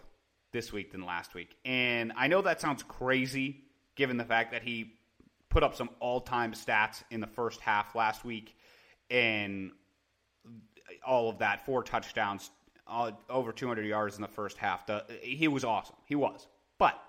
this 0.51 0.71
week 0.71 0.91
than 0.91 1.05
last 1.05 1.33
week. 1.33 1.57
And 1.65 2.13
I 2.15 2.27
know 2.27 2.41
that 2.41 2.61
sounds 2.61 2.83
crazy 2.83 3.63
given 3.95 4.17
the 4.17 4.23
fact 4.23 4.51
that 4.51 4.63
he 4.63 4.93
put 5.49 5.63
up 5.63 5.75
some 5.75 5.89
all 5.99 6.21
time 6.21 6.53
stats 6.53 7.03
in 7.09 7.19
the 7.19 7.27
first 7.27 7.59
half 7.59 7.95
last 7.95 8.23
week 8.23 8.55
and 9.09 9.71
all 11.05 11.29
of 11.29 11.39
that 11.39 11.65
four 11.65 11.83
touchdowns, 11.83 12.49
uh, 12.87 13.11
over 13.29 13.51
200 13.51 13.85
yards 13.85 14.15
in 14.15 14.21
the 14.21 14.27
first 14.27 14.57
half. 14.57 14.85
The, 14.85 15.05
he 15.21 15.47
was 15.47 15.63
awesome. 15.63 15.95
He 16.05 16.15
was. 16.15 16.47
But 16.77 16.99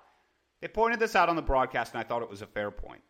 they 0.61 0.69
pointed 0.69 1.01
this 1.01 1.15
out 1.15 1.29
on 1.29 1.37
the 1.37 1.43
broadcast, 1.43 1.93
and 1.93 2.01
I 2.01 2.05
thought 2.05 2.23
it 2.23 2.31
was 2.31 2.43
a 2.43 2.47
fair 2.47 2.71
point. 2.71 3.03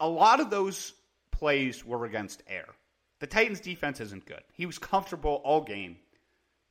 A 0.00 0.08
lot 0.08 0.40
of 0.40 0.50
those 0.50 0.94
plays 1.30 1.84
were 1.84 2.04
against 2.04 2.42
air. 2.48 2.66
The 3.20 3.26
Titans' 3.26 3.60
defense 3.60 4.00
isn't 4.00 4.26
good. 4.26 4.42
He 4.52 4.66
was 4.66 4.78
comfortable 4.78 5.40
all 5.44 5.62
game 5.62 5.96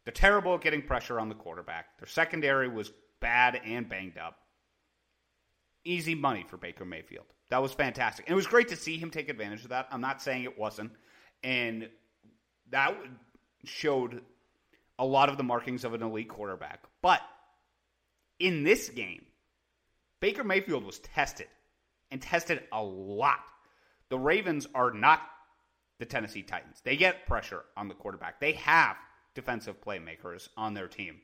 they're 0.06 0.14
terrible 0.14 0.56
at 0.56 0.62
getting 0.62 0.82
pressure 0.82 1.20
on 1.20 1.30
the 1.30 1.36
quarterback. 1.36 1.98
Their 2.00 2.08
secondary 2.08 2.68
was 2.68 2.92
bad 3.20 3.60
and 3.66 3.88
banged 3.88 4.18
up. 4.18 4.38
Easy 5.86 6.16
money 6.16 6.46
for 6.48 6.58
Baker 6.58 6.86
Mayfield. 6.86 7.26
That 7.50 7.62
was 7.62 7.74
fantastic. 7.74 8.26
And 8.26 8.34
it 8.34 8.36
was 8.36 8.48
great 8.48 8.70
to 8.70 8.76
see 8.76 8.98
him 8.98 9.10
take 9.10 9.30
advantage 9.30 9.64
of 9.64 9.70
that. 9.70 9.88
I'm 9.92 10.02
not 10.02 10.22
saying 10.22 10.44
it 10.44 10.58
wasn't. 10.58 10.92
And 11.44 11.90
that 12.72 12.96
showed 13.66 14.22
a 15.00 15.06
lot 15.06 15.30
of 15.30 15.38
the 15.38 15.44
markings 15.44 15.84
of 15.84 15.94
an 15.94 16.02
elite 16.02 16.30
quarterback. 16.30 16.84
But 17.02 17.22
in 18.40 18.64
this 18.64 18.90
game, 18.90 19.26
Baker 20.20 20.44
Mayfield 20.44 20.84
was 20.84 21.00
tested 21.00 21.48
and 22.12 22.22
tested 22.22 22.64
a 22.72 22.82
lot. 22.82 23.40
The 24.10 24.20
Ravens 24.20 24.68
are 24.74 24.92
not 24.92 25.22
the 26.00 26.06
Tennessee 26.06 26.44
Titans. 26.44 26.82
They 26.84 26.96
get 26.96 27.26
pressure 27.28 27.64
on 27.76 27.88
the 27.88 27.94
quarterback. 27.94 28.40
They 28.40 28.54
have 28.54 28.96
defensive 29.36 29.82
playmakers 29.82 30.50
on 30.58 30.74
their 30.74 30.88
team. 30.88 31.22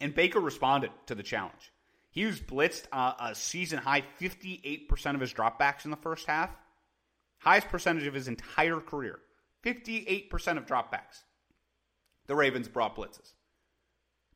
And 0.00 0.14
Baker 0.14 0.40
responded 0.40 0.90
to 1.06 1.14
the 1.14 1.22
challenge. 1.22 1.72
He 2.10 2.24
was 2.24 2.40
blitzed 2.40 2.84
uh, 2.92 3.14
a 3.18 3.34
season 3.34 3.78
high 3.78 4.04
58% 4.20 5.14
of 5.14 5.20
his 5.20 5.34
dropbacks 5.34 5.84
in 5.84 5.90
the 5.90 5.96
first 5.96 6.26
half. 6.26 6.50
Highest 7.38 7.68
percentage 7.68 8.06
of 8.06 8.14
his 8.14 8.28
entire 8.28 8.80
career. 8.80 9.18
58% 9.64 10.58
of 10.58 10.66
dropbacks. 10.66 11.24
The 12.26 12.34
Ravens 12.34 12.68
brought 12.68 12.96
blitzes. 12.96 13.32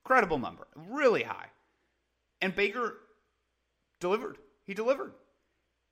Incredible 0.03 0.38
number. 0.38 0.67
Really 0.75 1.23
high. 1.23 1.47
And 2.41 2.55
Baker 2.55 2.95
delivered. 4.01 4.38
He 4.64 4.75
delivered. 4.75 5.12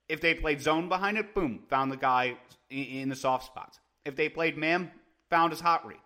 If 0.09 0.21
they 0.21 0.35
played 0.35 0.61
zone 0.61 0.89
behind 0.89 1.19
it, 1.19 1.35
boom, 1.35 1.65
found 1.69 1.91
the 1.91 1.97
guy 1.97 2.37
in 2.71 3.09
the 3.09 3.17
soft 3.17 3.47
spots. 3.47 3.81
If 4.05 4.17
they 4.17 4.29
played 4.29 4.57
man, 4.57 4.91
found 5.31 5.53
his 5.53 5.61
hot 5.61 5.87
read. 5.87 5.99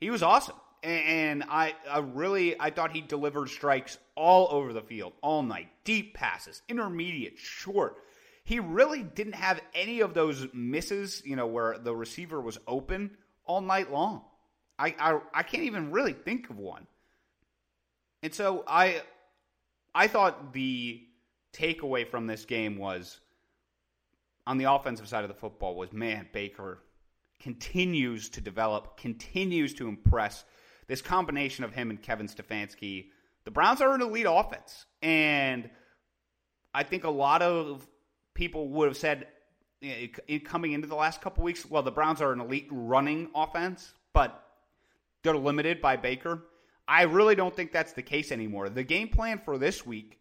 He 0.00 0.10
was 0.10 0.22
awesome. 0.22 0.56
And 0.82 1.42
I, 1.48 1.74
I 1.90 1.98
really 1.98 2.58
I 2.60 2.70
thought 2.70 2.92
he 2.92 3.00
delivered 3.00 3.48
strikes 3.48 3.98
all 4.14 4.48
over 4.50 4.72
the 4.72 4.80
field 4.80 5.12
all 5.22 5.42
night. 5.42 5.68
Deep 5.84 6.14
passes, 6.14 6.62
intermediate, 6.68 7.36
short. 7.36 7.96
He 8.44 8.60
really 8.60 9.02
didn't 9.02 9.34
have 9.34 9.60
any 9.74 10.00
of 10.00 10.14
those 10.14 10.46
misses, 10.54 11.20
you 11.24 11.36
know, 11.36 11.46
where 11.46 11.78
the 11.78 11.94
receiver 11.94 12.40
was 12.40 12.58
open 12.66 13.10
all 13.44 13.60
night 13.60 13.90
long. 13.90 14.22
I, 14.78 14.94
I, 14.98 15.20
I 15.34 15.42
can't 15.42 15.64
even 15.64 15.90
really 15.90 16.12
think 16.12 16.48
of 16.48 16.58
one. 16.58 16.86
And 18.22 18.32
so 18.32 18.64
I 18.66 19.02
I 19.94 20.06
thought 20.06 20.52
the 20.52 21.02
takeaway 21.52 22.08
from 22.08 22.26
this 22.26 22.44
game 22.44 22.78
was 22.78 23.20
on 24.46 24.58
the 24.58 24.72
offensive 24.72 25.08
side 25.08 25.24
of 25.24 25.28
the 25.28 25.34
football 25.34 25.74
was 25.76 25.92
man, 25.92 26.28
Baker 26.32 26.78
continues 27.40 28.28
to 28.30 28.40
develop, 28.40 28.96
continues 28.96 29.74
to 29.74 29.88
impress. 29.88 30.44
This 30.86 31.02
combination 31.02 31.64
of 31.64 31.72
him 31.72 31.90
and 31.90 32.00
Kevin 32.00 32.28
Stefanski, 32.28 33.06
the 33.44 33.50
Browns 33.50 33.80
are 33.80 33.94
an 33.94 34.02
elite 34.02 34.26
offense. 34.28 34.86
And 35.02 35.68
I 36.74 36.82
think 36.82 37.04
a 37.04 37.10
lot 37.10 37.42
of 37.42 37.86
people 38.34 38.68
would 38.68 38.88
have 38.88 38.96
said 38.96 39.26
coming 40.44 40.72
into 40.72 40.88
the 40.88 40.94
last 40.94 41.20
couple 41.20 41.44
weeks, 41.44 41.68
well, 41.68 41.82
the 41.82 41.90
Browns 41.90 42.20
are 42.20 42.32
an 42.32 42.40
elite 42.40 42.68
running 42.70 43.30
offense, 43.34 43.92
but 44.12 44.44
they're 45.22 45.36
limited 45.36 45.80
by 45.80 45.96
Baker. 45.96 46.42
I 46.86 47.02
really 47.02 47.34
don't 47.34 47.54
think 47.54 47.70
that's 47.70 47.92
the 47.92 48.02
case 48.02 48.32
anymore. 48.32 48.70
The 48.70 48.82
game 48.82 49.08
plan 49.08 49.38
for 49.44 49.58
this 49.58 49.84
week 49.84 50.18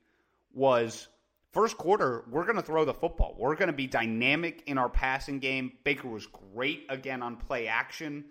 was 0.54 1.08
First 1.58 1.80
quarter, 1.80 2.24
we're 2.30 2.44
going 2.44 2.58
to 2.58 2.62
throw 2.62 2.86
the 2.86 2.94
football. 2.94 3.34
We're 3.36 3.56
going 3.56 3.72
to 3.72 3.74
be 3.74 3.88
dynamic 3.88 4.62
in 4.68 4.78
our 4.78 4.90
passing 4.90 5.40
game. 5.40 5.72
Baker 5.84 6.08
was 6.08 6.28
great 6.54 6.86
again 6.88 7.24
on 7.24 7.36
play 7.36 7.68
action, 7.68 8.26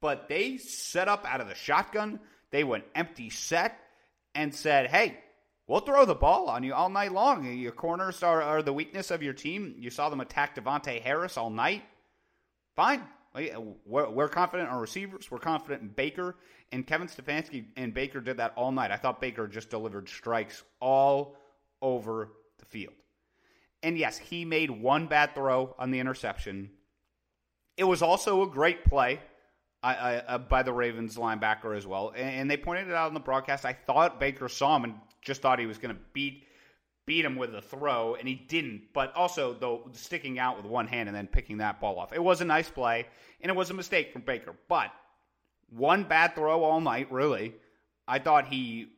but 0.00 0.28
they 0.28 0.58
set 0.58 1.08
up 1.08 1.26
out 1.28 1.40
of 1.40 1.48
the 1.48 1.56
shotgun. 1.56 2.20
They 2.52 2.62
went 2.62 2.84
empty 2.94 3.30
set 3.30 3.76
and 4.32 4.54
said, 4.54 4.86
hey, 4.86 5.18
we'll 5.66 5.80
throw 5.80 6.04
the 6.04 6.14
ball 6.14 6.48
on 6.48 6.62
you 6.62 6.72
all 6.72 6.88
night 6.88 7.10
long. 7.10 7.52
Your 7.52 7.72
corners 7.72 8.22
are, 8.22 8.40
are 8.40 8.62
the 8.62 8.72
weakness 8.72 9.10
of 9.10 9.24
your 9.24 9.34
team. 9.34 9.74
You 9.76 9.90
saw 9.90 10.08
them 10.08 10.20
attack 10.20 10.54
Davontae 10.54 11.02
Harris 11.02 11.36
all 11.36 11.50
night. 11.50 11.82
Fine. 12.76 13.02
We're, 13.86 14.28
confident 14.28 14.68
in 14.68 14.72
our 14.72 14.80
receivers. 14.80 15.28
We're 15.32 15.38
confident 15.38 15.82
in 15.82 15.88
Baker. 15.88 16.36
And 16.70 16.86
Kevin 16.86 17.08
Stefanski 17.08 17.64
and 17.76 17.92
Baker 17.92 18.20
did 18.20 18.36
that 18.36 18.52
all 18.54 18.70
night. 18.70 18.92
I 18.92 18.98
thought 18.98 19.20
Baker 19.20 19.48
just 19.48 19.68
delivered 19.68 20.08
strikes 20.08 20.62
all 20.78 21.34
over 21.82 22.28
field. 22.68 22.94
And 23.82 23.96
yes, 23.96 24.18
he 24.18 24.44
made 24.44 24.70
one 24.70 25.06
bad 25.06 25.34
throw 25.34 25.74
on 25.78 25.90
the 25.90 26.00
interception. 26.00 26.70
It 27.76 27.84
was 27.84 28.02
also 28.02 28.42
a 28.42 28.46
great 28.48 28.84
play 28.84 29.20
uh, 29.82 30.38
by 30.38 30.62
the 30.62 30.72
Ravens 30.72 31.16
linebacker 31.16 31.76
as 31.76 31.86
well. 31.86 32.12
And, 32.16 32.28
and, 32.28 32.50
they 32.50 32.56
pointed 32.56 32.88
it 32.88 32.94
out 32.94 33.06
on 33.06 33.14
the 33.14 33.20
broadcast. 33.20 33.64
I 33.64 33.72
thought 33.72 34.18
Baker 34.18 34.48
saw 34.48 34.76
him 34.76 34.84
and 34.84 34.94
just 35.22 35.40
thought 35.40 35.60
he 35.60 35.66
was 35.66 35.78
going 35.78 35.94
to 35.94 36.00
beat 36.12 36.44
beat 37.06 37.24
him 37.24 37.36
with 37.36 37.54
a 37.54 37.62
throw, 37.62 38.16
and 38.16 38.28
he 38.28 38.34
didn't. 38.34 38.82
But 38.92 39.14
also, 39.16 39.54
though, 39.54 39.88
sticking 39.92 40.38
out 40.38 40.58
with 40.58 40.66
one 40.66 40.86
hand 40.86 41.08
and 41.08 41.16
then 41.16 41.26
picking 41.26 41.56
that 41.56 41.80
ball 41.80 41.98
off. 41.98 42.12
It 42.12 42.22
was 42.22 42.42
a 42.42 42.44
nice 42.44 42.68
play, 42.68 43.06
and 43.40 43.48
it 43.48 43.56
was 43.56 43.70
a 43.70 43.74
mistake 43.74 44.12
from 44.12 44.22
Baker. 44.22 44.54
But 44.68 44.90
one 45.70 46.04
bad 46.04 46.34
throw 46.34 46.62
all 46.62 46.82
night, 46.82 47.10
really. 47.10 47.54
I 48.06 48.18
thought 48.18 48.48
he, 48.48 48.88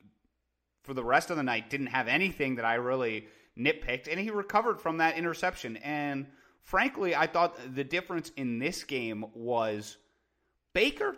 for 0.83 0.93
the 0.93 1.05
rest 1.05 1.31
of 1.31 1.37
the 1.37 1.45
night, 1.45 1.71
didn't 1.71 1.87
have 1.87 2.09
anything 2.09 2.57
that 2.57 2.65
I 2.65 2.75
really 2.75 3.29
nitpicked, 3.61 4.09
and 4.11 4.19
he 4.19 4.31
recovered 4.31 4.81
from 4.81 4.99
that 4.99 5.17
interception. 5.17 5.77
And 5.79 6.27
frankly, 6.63 7.15
I 7.15 7.27
thought 7.27 7.59
the 7.75 7.85
difference 7.85 8.31
in 8.37 8.59
this 8.59 8.85
game 8.85 9.27
was 9.35 9.97
Baker 10.73 11.15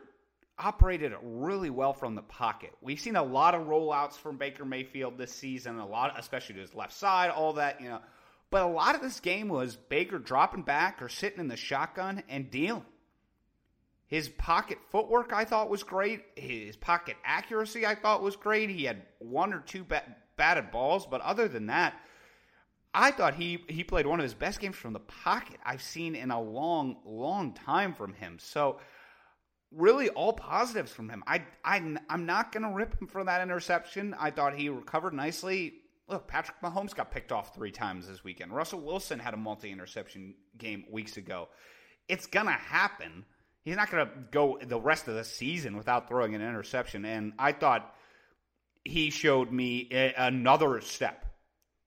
operated 0.58 1.12
really 1.22 1.70
well 1.70 1.92
from 1.92 2.14
the 2.14 2.22
pocket. 2.22 2.72
We've 2.80 3.00
seen 3.00 3.16
a 3.16 3.22
lot 3.22 3.54
of 3.54 3.66
rollouts 3.66 4.14
from 4.14 4.36
Baker 4.36 4.64
Mayfield 4.64 5.18
this 5.18 5.32
season, 5.32 5.78
a 5.78 5.86
lot, 5.86 6.18
especially 6.18 6.56
to 6.56 6.60
his 6.60 6.74
left 6.74 6.92
side, 6.92 7.30
all 7.30 7.54
that, 7.54 7.80
you 7.80 7.88
know. 7.88 8.00
But 8.50 8.62
a 8.62 8.66
lot 8.66 8.94
of 8.94 9.00
this 9.00 9.20
game 9.20 9.48
was 9.48 9.76
Baker 9.76 10.18
dropping 10.18 10.62
back 10.62 11.00
or 11.00 11.08
sitting 11.08 11.40
in 11.40 11.48
the 11.48 11.56
shotgun 11.56 12.22
and 12.28 12.50
dealing. 12.50 12.84
His 14.06 14.28
pocket 14.28 14.76
footwork, 14.90 15.32
I 15.32 15.46
thought, 15.46 15.70
was 15.70 15.82
great. 15.82 16.22
His 16.36 16.76
pocket 16.76 17.16
accuracy, 17.24 17.86
I 17.86 17.94
thought, 17.94 18.22
was 18.22 18.36
great. 18.36 18.68
He 18.68 18.84
had 18.84 19.00
one 19.20 19.54
or 19.54 19.60
two 19.60 19.84
bat- 19.84 20.36
batted 20.36 20.70
balls, 20.70 21.06
but 21.06 21.22
other 21.22 21.48
than 21.48 21.66
that, 21.68 21.94
I 22.94 23.10
thought 23.10 23.34
he 23.34 23.64
he 23.68 23.84
played 23.84 24.06
one 24.06 24.20
of 24.20 24.24
his 24.24 24.34
best 24.34 24.60
games 24.60 24.76
from 24.76 24.92
the 24.92 25.00
pocket 25.00 25.58
I've 25.64 25.82
seen 25.82 26.14
in 26.14 26.30
a 26.30 26.40
long, 26.40 26.98
long 27.04 27.54
time 27.54 27.94
from 27.94 28.12
him. 28.12 28.38
So 28.38 28.78
really 29.74 30.08
all 30.10 30.32
positives 30.32 30.92
from 30.92 31.08
him. 31.08 31.24
I, 31.26 31.42
I, 31.64 31.96
I'm 32.08 32.26
not 32.26 32.52
going 32.52 32.62
to 32.62 32.74
rip 32.74 33.00
him 33.00 33.08
for 33.08 33.24
that 33.24 33.40
interception. 33.40 34.14
I 34.18 34.30
thought 34.30 34.54
he 34.54 34.68
recovered 34.68 35.14
nicely. 35.14 35.74
Look, 36.08 36.28
Patrick 36.28 36.60
Mahomes 36.62 36.94
got 36.94 37.10
picked 37.10 37.32
off 37.32 37.54
three 37.54 37.70
times 37.70 38.06
this 38.06 38.22
weekend. 38.22 38.54
Russell 38.54 38.80
Wilson 38.80 39.18
had 39.18 39.34
a 39.34 39.38
multi 39.38 39.70
interception 39.70 40.34
game 40.58 40.84
weeks 40.90 41.16
ago. 41.16 41.48
It's 42.08 42.26
going 42.26 42.46
to 42.46 42.52
happen. 42.52 43.24
He's 43.64 43.76
not 43.76 43.90
going 43.90 44.06
to 44.06 44.12
go 44.30 44.58
the 44.60 44.80
rest 44.80 45.08
of 45.08 45.14
the 45.14 45.24
season 45.24 45.76
without 45.76 46.08
throwing 46.08 46.34
an 46.34 46.42
interception. 46.42 47.04
And 47.04 47.32
I 47.38 47.52
thought 47.52 47.94
he 48.84 49.10
showed 49.10 49.52
me 49.52 49.88
another 50.16 50.80
step 50.80 51.31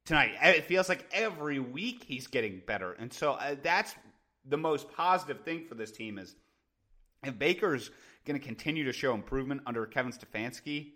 tonight. 0.05 0.35
It 0.41 0.65
feels 0.65 0.87
like 0.87 1.05
every 1.11 1.59
week 1.59 2.03
he's 2.07 2.27
getting 2.27 2.61
better. 2.65 2.93
And 2.93 3.11
so 3.11 3.33
uh, 3.33 3.55
that's 3.61 3.95
the 4.47 4.57
most 4.57 4.91
positive 4.91 5.41
thing 5.41 5.65
for 5.67 5.75
this 5.75 5.91
team 5.91 6.17
is 6.19 6.35
if 7.23 7.37
Baker's 7.37 7.89
going 8.25 8.39
to 8.39 8.45
continue 8.45 8.85
to 8.85 8.93
show 8.93 9.13
improvement 9.13 9.61
under 9.65 9.85
Kevin 9.85 10.11
Stefanski, 10.11 10.91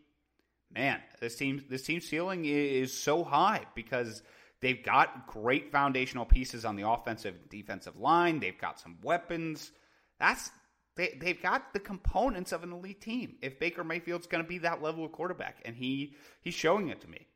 man, 0.73 0.99
this 1.19 1.35
team 1.35 1.63
this 1.69 1.83
team's 1.83 2.07
ceiling 2.07 2.45
is 2.45 2.93
so 2.93 3.23
high 3.23 3.65
because 3.75 4.21
they've 4.61 4.83
got 4.83 5.27
great 5.27 5.71
foundational 5.71 6.25
pieces 6.25 6.65
on 6.65 6.75
the 6.75 6.87
offensive 6.87 7.49
defensive 7.49 7.97
line. 7.97 8.39
They've 8.39 8.57
got 8.57 8.79
some 8.79 8.97
weapons. 9.03 9.71
That's 10.19 10.51
they 10.95 11.17
they've 11.19 11.41
got 11.41 11.73
the 11.73 11.79
components 11.79 12.51
of 12.51 12.63
an 12.63 12.71
elite 12.71 13.01
team. 13.01 13.37
If 13.41 13.59
Baker 13.59 13.83
Mayfield's 13.83 14.27
going 14.27 14.43
to 14.43 14.47
be 14.47 14.59
that 14.59 14.83
level 14.83 15.05
of 15.05 15.11
quarterback, 15.11 15.61
and 15.65 15.75
he 15.75 16.15
he's 16.41 16.53
showing 16.53 16.89
it 16.89 17.01
to 17.01 17.07
me. 17.07 17.28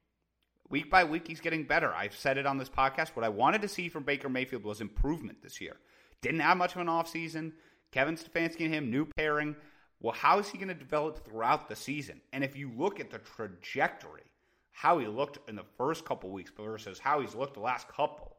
Week 0.69 0.89
by 0.89 1.03
week, 1.03 1.27
he's 1.27 1.41
getting 1.41 1.65
better. 1.65 1.93
I've 1.93 2.15
said 2.15 2.37
it 2.37 2.45
on 2.45 2.57
this 2.57 2.69
podcast. 2.69 3.09
What 3.09 3.25
I 3.25 3.29
wanted 3.29 3.61
to 3.61 3.67
see 3.67 3.89
from 3.89 4.03
Baker 4.03 4.29
Mayfield 4.29 4.63
was 4.63 4.81
improvement 4.81 5.41
this 5.41 5.61
year. 5.61 5.77
Didn't 6.21 6.39
have 6.39 6.57
much 6.57 6.75
of 6.75 6.81
an 6.81 6.87
offseason. 6.87 7.51
Kevin 7.91 8.15
Stefanski 8.15 8.65
and 8.65 8.73
him, 8.73 8.89
new 8.89 9.05
pairing. 9.17 9.55
Well, 9.99 10.13
how 10.13 10.39
is 10.39 10.49
he 10.49 10.57
going 10.57 10.69
to 10.69 10.73
develop 10.73 11.25
throughout 11.25 11.69
the 11.69 11.75
season? 11.75 12.21
And 12.31 12.43
if 12.43 12.55
you 12.55 12.71
look 12.75 12.99
at 12.99 13.11
the 13.11 13.19
trajectory, 13.19 14.23
how 14.71 14.97
he 14.97 15.07
looked 15.07 15.37
in 15.47 15.55
the 15.55 15.65
first 15.77 16.05
couple 16.05 16.31
weeks 16.31 16.51
versus 16.57 16.97
how 16.97 17.21
he's 17.21 17.35
looked 17.35 17.53
the 17.53 17.59
last 17.59 17.87
couple, 17.87 18.35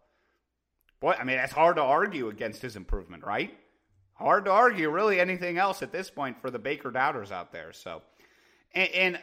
boy, 1.01 1.15
I 1.19 1.25
mean, 1.25 1.39
it's 1.39 1.53
hard 1.53 1.77
to 1.77 1.83
argue 1.83 2.29
against 2.29 2.61
his 2.61 2.77
improvement, 2.77 3.25
right? 3.25 3.55
Hard 4.15 4.45
to 4.47 4.51
argue 4.51 4.91
really 4.91 5.21
anything 5.21 5.59
else 5.59 5.83
at 5.83 5.93
this 5.93 6.11
point 6.11 6.41
for 6.41 6.51
the 6.51 6.59
Baker 6.59 6.91
doubters 6.91 7.33
out 7.33 7.53
there. 7.53 7.73
So, 7.73 8.03
and, 8.75 8.91
and 8.91 9.19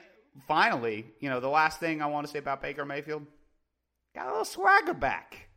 finally, 0.48 1.06
you 1.20 1.30
know, 1.30 1.39
the 1.39 1.50
last 1.50 1.80
thing 1.80 2.02
I 2.02 2.08
want 2.08 2.28
to 2.28 2.32
say 2.32 2.39
about 2.39 2.62
Baker 2.62 2.86
Mayfield, 2.86 3.26
got 4.15 4.28
a 4.28 4.30
little 4.30 4.46
swagger 4.46 4.94
back. 4.94 5.48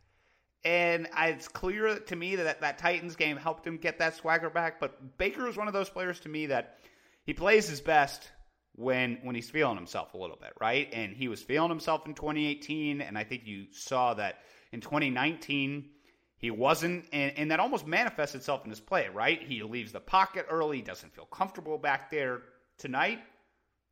And 0.63 1.07
it's 1.17 1.47
clear 1.47 1.99
to 1.99 2.15
me 2.15 2.37
that 2.37 2.61
that 2.61 2.79
Titans 2.79 3.15
game 3.15 3.37
helped 3.37 3.67
him 3.67 3.77
get 3.77 3.99
that 3.99 4.15
swagger 4.15 4.49
back. 4.49 4.79
But 4.79 5.17
Baker 5.17 5.47
is 5.47 5.55
one 5.55 5.67
of 5.67 5.73
those 5.73 5.89
players 5.89 6.19
to 6.21 6.29
me 6.29 6.47
that 6.47 6.79
he 7.23 7.33
plays 7.33 7.67
his 7.67 7.81
best 7.81 8.27
when 8.75 9.19
when 9.23 9.35
he's 9.35 9.49
feeling 9.49 9.75
himself 9.75 10.13
a 10.13 10.17
little 10.17 10.37
bit, 10.37 10.53
right? 10.59 10.89
And 10.91 11.15
he 11.15 11.27
was 11.27 11.41
feeling 11.41 11.69
himself 11.69 12.07
in 12.07 12.15
2018, 12.15 13.01
and 13.01 13.17
I 13.17 13.23
think 13.23 13.43
you 13.45 13.67
saw 13.71 14.15
that 14.15 14.39
in 14.71 14.81
2019 14.81 15.89
he 16.37 16.51
wasn't, 16.51 17.05
and, 17.13 17.31
and 17.37 17.51
that 17.51 17.59
almost 17.59 17.87
manifests 17.87 18.35
itself 18.35 18.65
in 18.65 18.69
his 18.69 18.81
play, 18.81 19.07
right? 19.13 19.41
He 19.41 19.63
leaves 19.63 19.91
the 19.91 20.01
pocket 20.01 20.47
early, 20.49 20.81
doesn't 20.81 21.13
feel 21.15 21.25
comfortable 21.25 21.77
back 21.77 22.11
there. 22.11 22.41
Tonight, 22.77 23.19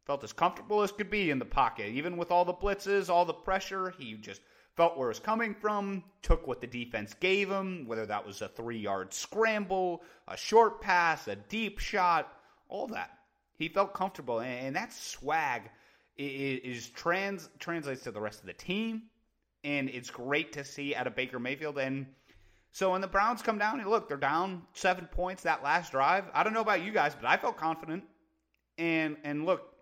felt 0.05 0.23
as 0.23 0.33
comfortable 0.33 0.81
as 0.81 0.91
could 0.91 1.09
be 1.09 1.31
in 1.31 1.39
the 1.39 1.45
pocket, 1.45 1.87
even 1.87 2.17
with 2.17 2.31
all 2.31 2.45
the 2.45 2.53
blitzes, 2.53 3.09
all 3.09 3.25
the 3.25 3.33
pressure. 3.33 3.93
He 3.97 4.13
just 4.15 4.41
felt 4.75 4.97
where 4.97 5.07
it 5.07 5.11
was 5.11 5.19
coming 5.19 5.53
from, 5.53 6.03
took 6.21 6.47
what 6.47 6.61
the 6.61 6.67
defense 6.67 7.13
gave 7.13 7.49
him, 7.49 7.85
whether 7.87 8.05
that 8.05 8.25
was 8.25 8.41
a 8.41 8.47
three 8.47 8.79
yard 8.79 9.13
scramble, 9.13 10.03
a 10.27 10.35
short 10.35 10.81
pass, 10.81 11.27
a 11.27 11.35
deep 11.35 11.79
shot, 11.79 12.33
all 12.69 12.87
that. 12.87 13.11
He 13.57 13.69
felt 13.69 13.93
comfortable, 13.93 14.41
and 14.41 14.75
that 14.75 14.91
swag 14.91 15.69
is, 16.17 16.89
trans 16.89 17.49
translates 17.59 18.03
to 18.03 18.11
the 18.11 18.19
rest 18.19 18.39
of 18.39 18.47
the 18.47 18.53
team, 18.53 19.03
and 19.63 19.89
it's 19.89 20.09
great 20.09 20.51
to 20.53 20.63
see 20.63 20.95
out 20.95 21.07
of 21.07 21.15
Baker 21.15 21.39
Mayfield. 21.39 21.77
And 21.77 22.07
so 22.71 22.91
when 22.91 23.01
the 23.01 23.07
Browns 23.07 23.41
come 23.41 23.59
down, 23.59 23.79
and 23.79 23.89
look, 23.89 24.07
they're 24.07 24.17
down 24.17 24.63
seven 24.73 25.07
points 25.11 25.43
that 25.43 25.63
last 25.63 25.91
drive. 25.91 26.25
I 26.33 26.43
don't 26.43 26.53
know 26.53 26.61
about 26.61 26.83
you 26.83 26.91
guys, 26.91 27.15
but 27.15 27.27
I 27.27 27.37
felt 27.37 27.57
confident. 27.57 28.03
And 28.79 29.17
and 29.23 29.45
look, 29.45 29.72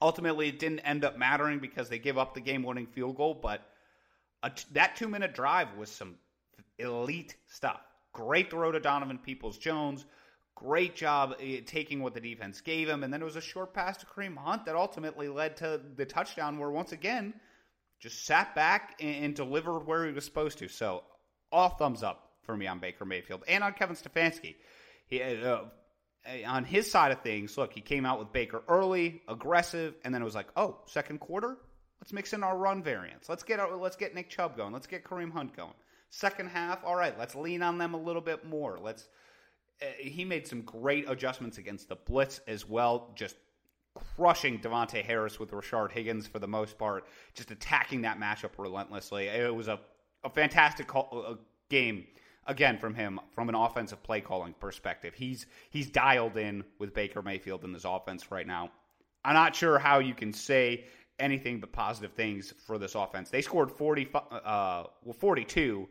ultimately 0.00 0.48
it 0.48 0.58
didn't 0.58 0.80
end 0.80 1.04
up 1.04 1.18
mattering 1.18 1.58
because 1.58 1.88
they 1.88 1.98
give 1.98 2.18
up 2.18 2.34
the 2.34 2.40
game 2.40 2.62
winning 2.62 2.86
field 2.86 3.16
goal, 3.16 3.34
but 3.34 3.62
that 4.72 4.96
two 4.96 5.08
minute 5.08 5.34
drive 5.34 5.68
was 5.76 5.90
some 5.90 6.16
elite 6.78 7.36
stuff. 7.46 7.80
Great 8.12 8.50
throw 8.50 8.72
to 8.72 8.80
Donovan 8.80 9.18
Peoples 9.18 9.58
Jones. 9.58 10.06
Great 10.54 10.94
job 10.96 11.34
eh, 11.40 11.60
taking 11.66 12.00
what 12.00 12.14
the 12.14 12.20
defense 12.20 12.62
gave 12.62 12.88
him. 12.88 13.04
And 13.04 13.12
then 13.12 13.20
it 13.20 13.24
was 13.26 13.36
a 13.36 13.42
short 13.42 13.74
pass 13.74 13.98
to 13.98 14.06
Kareem 14.06 14.36
Hunt 14.36 14.64
that 14.64 14.74
ultimately 14.74 15.28
led 15.28 15.56
to 15.58 15.80
the 15.96 16.06
touchdown, 16.06 16.58
where 16.58 16.70
once 16.70 16.92
again, 16.92 17.34
just 18.00 18.24
sat 18.24 18.54
back 18.54 18.94
and, 19.00 19.34
delivered 19.34 19.80
where 19.80 20.06
he 20.06 20.12
was 20.12 20.24
supposed 20.24 20.58
to. 20.58 20.68
So, 20.68 21.02
all 21.52 21.70
thumbs 21.70 22.02
up 22.02 22.30
for 22.42 22.56
me 22.56 22.66
on 22.66 22.78
Baker 22.78 23.04
Mayfield 23.04 23.44
and 23.48 23.62
on 23.62 23.72
Kevin 23.74 23.96
Stefanski. 23.96 24.56
He, 25.06 25.22
uh, 25.22 25.64
on 26.46 26.64
his 26.64 26.90
side 26.90 27.12
of 27.12 27.20
things, 27.20 27.56
look, 27.56 27.72
he 27.72 27.80
came 27.80 28.04
out 28.04 28.18
with 28.18 28.32
Baker 28.32 28.62
early, 28.68 29.22
aggressive, 29.28 29.94
and 30.04 30.14
then 30.14 30.22
it 30.22 30.24
was 30.24 30.34
like, 30.34 30.48
oh, 30.56 30.78
second 30.86 31.20
quarter, 31.20 31.56
Let's 32.00 32.12
mix 32.12 32.32
in 32.32 32.44
our 32.44 32.56
run 32.56 32.82
variants. 32.82 33.28
Let's 33.28 33.42
get 33.42 33.58
our, 33.58 33.74
let's 33.76 33.96
get 33.96 34.14
Nick 34.14 34.28
Chubb 34.28 34.56
going. 34.56 34.72
Let's 34.72 34.86
get 34.86 35.04
Kareem 35.04 35.32
Hunt 35.32 35.56
going. 35.56 35.72
Second 36.10 36.50
half, 36.50 36.84
all 36.84 36.94
right. 36.94 37.18
Let's 37.18 37.34
lean 37.34 37.62
on 37.62 37.78
them 37.78 37.94
a 37.94 37.96
little 37.96 38.22
bit 38.22 38.44
more. 38.44 38.78
Let's. 38.80 39.08
Uh, 39.82 39.86
he 39.98 40.24
made 40.24 40.46
some 40.46 40.62
great 40.62 41.08
adjustments 41.08 41.58
against 41.58 41.88
the 41.88 41.96
blitz 41.96 42.40
as 42.46 42.66
well. 42.66 43.12
Just 43.14 43.36
crushing 44.16 44.58
Davontae 44.58 45.04
Harris 45.04 45.40
with 45.40 45.50
Rashard 45.50 45.90
Higgins 45.90 46.26
for 46.26 46.38
the 46.38 46.46
most 46.46 46.78
part. 46.78 47.06
Just 47.34 47.50
attacking 47.50 48.02
that 48.02 48.18
matchup 48.18 48.52
relentlessly. 48.58 49.26
It 49.26 49.54
was 49.54 49.68
a 49.68 49.80
a 50.24 50.30
fantastic 50.30 50.86
call, 50.86 51.24
uh, 51.26 51.34
game 51.68 52.06
again 52.46 52.78
from 52.78 52.94
him 52.94 53.20
from 53.34 53.48
an 53.48 53.54
offensive 53.54 54.02
play 54.02 54.20
calling 54.20 54.54
perspective. 54.60 55.14
He's 55.14 55.46
he's 55.70 55.88
dialed 55.88 56.36
in 56.36 56.64
with 56.78 56.94
Baker 56.94 57.22
Mayfield 57.22 57.64
in 57.64 57.72
this 57.72 57.84
offense 57.84 58.30
right 58.30 58.46
now. 58.46 58.70
I'm 59.24 59.34
not 59.34 59.56
sure 59.56 59.78
how 59.78 59.98
you 59.98 60.14
can 60.14 60.32
say 60.32 60.84
anything 61.18 61.60
but 61.60 61.72
positive 61.72 62.12
things 62.12 62.54
for 62.66 62.78
this 62.78 62.94
offense. 62.94 63.30
They 63.30 63.42
scored 63.42 63.72
40, 63.72 64.08
uh, 64.14 64.84
well, 65.02 65.16
42 65.18 65.88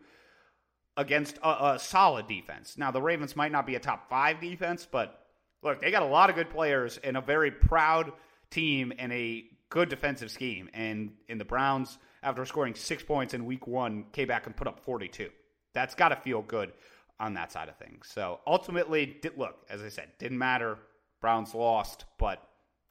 against 0.97 1.37
a, 1.43 1.73
a, 1.73 1.79
solid 1.79 2.27
defense. 2.27 2.77
Now, 2.77 2.91
the 2.91 3.01
Ravens 3.01 3.35
might 3.35 3.51
not 3.51 3.65
be 3.65 3.75
a 3.75 3.79
top 3.79 4.09
five 4.09 4.39
defense, 4.39 4.87
but 4.89 5.25
look, 5.61 5.81
they 5.81 5.91
got 5.91 6.03
a 6.03 6.07
lot 6.07 6.29
of 6.29 6.35
good 6.35 6.49
players 6.49 6.97
and 7.03 7.17
a 7.17 7.21
very 7.21 7.51
proud 7.51 8.13
team 8.49 8.93
and 8.97 9.11
a 9.11 9.43
good 9.69 9.89
defensive 9.89 10.31
scheme. 10.31 10.69
And 10.73 11.11
in 11.27 11.37
the 11.37 11.45
Browns, 11.45 11.97
after 12.23 12.45
scoring 12.45 12.75
six 12.75 13.03
points 13.03 13.33
in 13.33 13.45
week 13.45 13.67
one, 13.67 14.05
came 14.13 14.27
back 14.27 14.45
and 14.45 14.55
put 14.55 14.67
up 14.67 14.79
42. 14.79 15.29
That's 15.75 15.93
got 15.93 16.09
to 16.09 16.15
feel 16.15 16.41
good 16.41 16.73
on 17.19 17.35
that 17.35 17.51
side 17.51 17.69
of 17.69 17.77
things. 17.77 18.09
So 18.11 18.39
ultimately, 18.47 19.21
look, 19.37 19.57
as 19.69 19.83
I 19.83 19.89
said, 19.89 20.09
didn't 20.17 20.39
matter. 20.39 20.79
Browns 21.21 21.53
lost, 21.53 22.05
but 22.17 22.41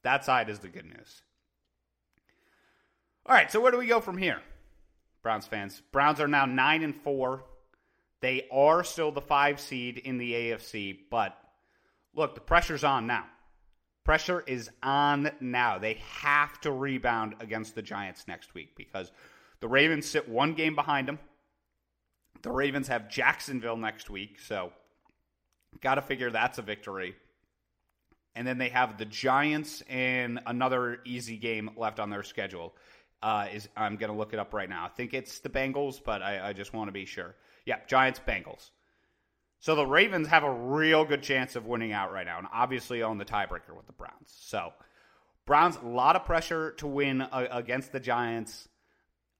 that 0.03 0.23
side 0.23 0.49
is 0.49 0.59
the 0.59 0.69
good 0.69 0.85
news. 0.85 1.21
All 3.25 3.35
right, 3.35 3.51
so 3.51 3.59
where 3.59 3.71
do 3.71 3.77
we 3.77 3.87
go 3.87 3.99
from 3.99 4.17
here? 4.17 4.41
Browns 5.23 5.47
fans. 5.47 5.81
Browns 5.91 6.21
are 6.21 6.27
now 6.27 6.45
9 6.45 6.83
and 6.83 6.95
4. 6.95 7.43
They 8.21 8.47
are 8.51 8.83
still 8.83 9.11
the 9.11 9.21
5 9.21 9.59
seed 9.59 9.97
in 9.97 10.17
the 10.17 10.33
AFC, 10.33 10.97
but 11.09 11.37
look, 12.13 12.35
the 12.35 12.41
pressure's 12.41 12.83
on 12.83 13.07
now. 13.07 13.25
Pressure 14.03 14.43
is 14.45 14.69
on 14.83 15.31
now. 15.39 15.79
They 15.79 15.95
have 16.21 16.61
to 16.61 16.71
rebound 16.71 17.35
against 17.39 17.73
the 17.73 17.81
Giants 17.81 18.27
next 18.27 18.53
week 18.53 18.75
because 18.75 19.11
the 19.61 19.67
Ravens 19.67 20.05
sit 20.05 20.29
one 20.29 20.53
game 20.53 20.75
behind 20.75 21.07
them. 21.07 21.17
The 22.45 22.51
Ravens 22.51 22.89
have 22.89 23.09
Jacksonville 23.09 23.75
next 23.75 24.07
week, 24.11 24.39
so 24.39 24.71
got 25.81 25.95
to 25.95 26.03
figure 26.03 26.29
that's 26.29 26.59
a 26.59 26.61
victory. 26.61 27.15
And 28.35 28.45
then 28.45 28.59
they 28.59 28.69
have 28.69 28.99
the 28.99 29.05
Giants 29.05 29.81
and 29.89 30.39
another 30.45 30.99
easy 31.05 31.37
game 31.37 31.71
left 31.75 31.99
on 31.99 32.11
their 32.11 32.21
schedule 32.21 32.75
Uh, 33.23 33.47
is 33.51 33.67
I'm 33.75 33.95
going 33.95 34.11
to 34.11 34.15
look 34.15 34.33
it 34.33 34.37
up 34.37 34.53
right 34.53 34.69
now. 34.69 34.85
I 34.85 34.89
think 34.89 35.15
it's 35.15 35.39
the 35.39 35.49
Bengals, 35.49 35.99
but 36.03 36.21
I, 36.21 36.49
I 36.49 36.53
just 36.53 36.71
want 36.71 36.89
to 36.89 36.91
be 36.91 37.05
sure. 37.05 37.33
Yeah, 37.65 37.79
Giants 37.87 38.21
Bengals. 38.27 38.69
So 39.59 39.73
the 39.73 39.87
Ravens 39.87 40.27
have 40.27 40.43
a 40.43 40.53
real 40.53 41.03
good 41.03 41.23
chance 41.23 41.55
of 41.55 41.65
winning 41.65 41.93
out 41.93 42.13
right 42.13 42.27
now, 42.27 42.37
and 42.37 42.47
obviously 42.53 43.01
on 43.01 43.17
the 43.17 43.25
tiebreaker 43.25 43.75
with 43.75 43.87
the 43.87 43.93
Browns. 43.93 44.31
So 44.41 44.71
Browns 45.47 45.77
a 45.77 45.87
lot 45.87 46.15
of 46.15 46.25
pressure 46.25 46.73
to 46.73 46.85
win 46.85 47.23
uh, 47.23 47.47
against 47.49 47.91
the 47.91 47.99
Giants 47.99 48.69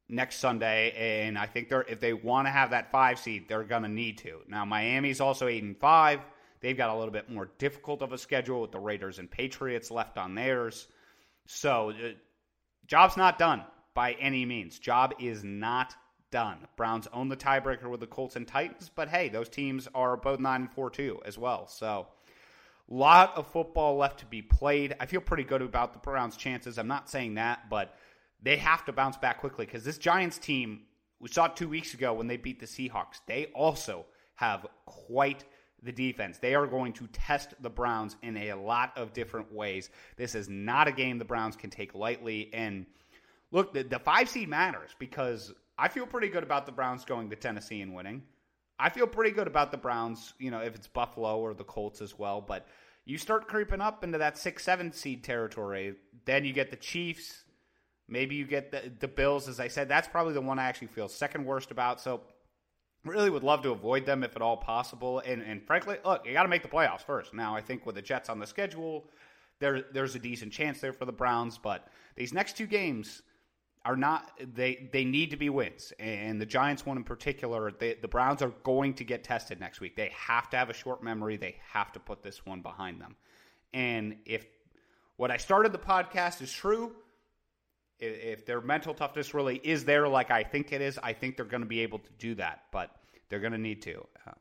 next 0.07 0.37
Sunday, 0.37 0.91
and 0.91 1.37
I 1.37 1.45
think 1.45 1.69
they're 1.69 1.81
if 1.83 1.99
they 1.99 2.13
want 2.13 2.47
to 2.47 2.51
have 2.51 2.71
that 2.71 2.91
five 2.91 3.19
seed, 3.19 3.47
they're 3.47 3.63
going 3.63 3.83
to 3.83 3.89
need 3.89 4.19
to. 4.19 4.41
Now 4.47 4.65
Miami's 4.65 5.21
also 5.21 5.47
eight 5.47 5.63
and 5.63 5.77
five. 5.77 6.19
They've 6.61 6.77
got 6.77 6.89
a 6.89 6.95
little 6.95 7.11
bit 7.11 7.29
more 7.29 7.49
difficult 7.57 8.01
of 8.01 8.11
a 8.11 8.17
schedule 8.17 8.61
with 8.61 8.71
the 8.71 8.79
Raiders 8.79 9.19
and 9.19 9.29
Patriots 9.29 9.91
left 9.91 10.17
on 10.17 10.35
theirs. 10.35 10.87
So, 11.45 11.91
uh, 11.91 12.13
job's 12.87 13.17
not 13.17 13.37
done 13.37 13.63
by 13.93 14.13
any 14.13 14.45
means. 14.45 14.79
Job 14.79 15.13
is 15.19 15.43
not 15.43 15.95
done. 16.31 16.57
Browns 16.75 17.07
own 17.13 17.29
the 17.29 17.37
tiebreaker 17.37 17.87
with 17.89 17.99
the 17.99 18.07
Colts 18.07 18.35
and 18.35 18.47
Titans, 18.47 18.89
but 18.93 19.09
hey, 19.09 19.29
those 19.29 19.47
teams 19.47 19.87
are 19.93 20.17
both 20.17 20.39
9 20.39 20.61
and 20.61 20.71
4 20.71 20.89
too 20.89 21.19
as 21.25 21.37
well. 21.37 21.67
So, 21.67 22.07
lot 22.87 23.35
of 23.35 23.47
football 23.47 23.97
left 23.97 24.19
to 24.19 24.25
be 24.25 24.41
played. 24.41 24.95
I 24.99 25.05
feel 25.05 25.21
pretty 25.21 25.43
good 25.43 25.61
about 25.61 25.93
the 25.93 25.99
Browns' 25.99 26.37
chances. 26.37 26.77
I'm 26.77 26.87
not 26.87 27.09
saying 27.09 27.35
that, 27.35 27.69
but 27.69 27.95
they 28.41 28.57
have 28.57 28.85
to 28.85 28.93
bounce 28.93 29.17
back 29.17 29.39
quickly 29.39 29.65
because 29.65 29.83
this 29.83 29.97
Giants 29.97 30.37
team, 30.37 30.81
we 31.19 31.29
saw 31.29 31.47
two 31.47 31.69
weeks 31.69 31.93
ago 31.93 32.13
when 32.13 32.27
they 32.27 32.37
beat 32.37 32.59
the 32.59 32.65
Seahawks, 32.65 33.21
they 33.27 33.47
also 33.47 34.05
have 34.35 34.67
quite 34.85 35.45
the 35.81 35.91
defense. 35.91 36.37
They 36.37 36.55
are 36.55 36.67
going 36.67 36.93
to 36.93 37.07
test 37.07 37.53
the 37.61 37.69
Browns 37.69 38.15
in 38.21 38.37
a 38.37 38.53
lot 38.53 38.97
of 38.97 39.13
different 39.13 39.53
ways. 39.53 39.89
This 40.17 40.35
is 40.35 40.49
not 40.49 40.87
a 40.87 40.91
game 40.91 41.17
the 41.17 41.25
Browns 41.25 41.55
can 41.55 41.69
take 41.69 41.95
lightly. 41.95 42.49
And 42.53 42.85
look, 43.51 43.73
the, 43.73 43.83
the 43.83 43.99
five 43.99 44.29
seed 44.29 44.49
matters 44.49 44.91
because 44.99 45.53
I 45.77 45.87
feel 45.87 46.05
pretty 46.05 46.29
good 46.29 46.43
about 46.43 46.65
the 46.65 46.71
Browns 46.71 47.05
going 47.05 47.29
to 47.29 47.35
Tennessee 47.35 47.81
and 47.81 47.93
winning. 47.93 48.23
I 48.77 48.89
feel 48.89 49.07
pretty 49.07 49.31
good 49.31 49.47
about 49.47 49.71
the 49.71 49.77
Browns, 49.77 50.33
you 50.37 50.51
know, 50.51 50.59
if 50.59 50.75
it's 50.75 50.87
Buffalo 50.87 51.39
or 51.39 51.53
the 51.53 51.63
Colts 51.63 52.01
as 52.01 52.17
well. 52.17 52.41
But 52.41 52.67
you 53.05 53.17
start 53.17 53.47
creeping 53.47 53.81
up 53.81 54.03
into 54.03 54.17
that 54.17 54.37
six, 54.37 54.63
seven 54.63 54.91
seed 54.91 55.23
territory. 55.23 55.95
Then 56.25 56.43
you 56.43 56.51
get 56.51 56.71
the 56.71 56.77
Chiefs. 56.77 57.44
Maybe 58.07 58.35
you 58.35 58.45
get 58.45 58.71
the, 58.71 58.91
the 58.99 59.07
Bills. 59.07 59.47
As 59.47 59.59
I 59.59 59.67
said, 59.67 59.89
that's 59.89 60.07
probably 60.07 60.33
the 60.33 60.41
one 60.41 60.59
I 60.59 60.65
actually 60.65 60.87
feel 60.87 61.07
second 61.07 61.45
worst 61.45 61.71
about. 61.71 61.99
So 61.99 62.21
really 63.03 63.29
would 63.29 63.43
love 63.43 63.61
to 63.63 63.71
avoid 63.71 64.05
them 64.05 64.23
if 64.23 64.35
at 64.35 64.41
all 64.41 64.57
possible. 64.57 65.19
And, 65.19 65.41
and 65.41 65.65
frankly, 65.65 65.97
look, 66.03 66.25
you 66.25 66.33
got 66.33 66.43
to 66.43 66.49
make 66.49 66.63
the 66.63 66.69
playoffs 66.69 67.01
first. 67.01 67.33
Now, 67.33 67.55
I 67.55 67.61
think 67.61 67.85
with 67.85 67.95
the 67.95 68.01
Jets 68.01 68.29
on 68.29 68.39
the 68.39 68.47
schedule, 68.47 69.05
there 69.59 69.85
there's 69.93 70.15
a 70.15 70.19
decent 70.19 70.51
chance 70.51 70.81
there 70.81 70.93
for 70.93 71.05
the 71.05 71.13
Browns, 71.13 71.57
but 71.57 71.87
these 72.15 72.33
next 72.33 72.57
two 72.57 72.67
games 72.67 73.21
are 73.85 73.95
not 73.95 74.31
they 74.53 74.89
they 74.91 75.05
need 75.05 75.29
to 75.29 75.37
be 75.37 75.49
wins. 75.49 75.93
And 75.99 76.41
the 76.41 76.45
Giants 76.45 76.85
one 76.85 76.97
in 76.97 77.03
particular, 77.03 77.71
they, 77.71 77.93
the 77.93 78.07
Browns 78.07 78.41
are 78.41 78.51
going 78.63 78.93
to 78.95 79.03
get 79.03 79.23
tested 79.23 79.59
next 79.59 79.79
week. 79.79 79.95
They 79.95 80.11
have 80.13 80.49
to 80.49 80.57
have 80.57 80.69
a 80.69 80.73
short 80.73 81.03
memory. 81.03 81.37
They 81.37 81.55
have 81.71 81.91
to 81.93 81.99
put 81.99 82.21
this 82.21 82.45
one 82.45 82.61
behind 82.61 82.99
them. 82.99 83.15
And 83.73 84.17
if 84.25 84.45
what 85.17 85.31
I 85.31 85.37
started 85.37 85.71
the 85.71 85.77
podcast 85.77 86.41
is 86.41 86.51
true, 86.51 86.93
if 87.99 88.45
their 88.45 88.61
mental 88.61 88.93
toughness 88.93 89.33
really 89.33 89.59
is 89.63 89.85
there 89.85 90.07
like 90.07 90.31
I 90.31 90.43
think 90.43 90.71
it 90.73 90.81
is, 90.81 90.99
I 91.01 91.13
think 91.13 91.37
they're 91.37 91.45
going 91.45 91.61
to 91.61 91.67
be 91.67 91.81
able 91.81 91.99
to 91.99 92.09
do 92.19 92.35
that, 92.35 92.63
but 92.71 92.91
they're 93.29 93.39
going 93.39 93.53
to 93.53 93.57
need 93.57 93.81
to. 93.83 94.05
Uh, 94.27 94.31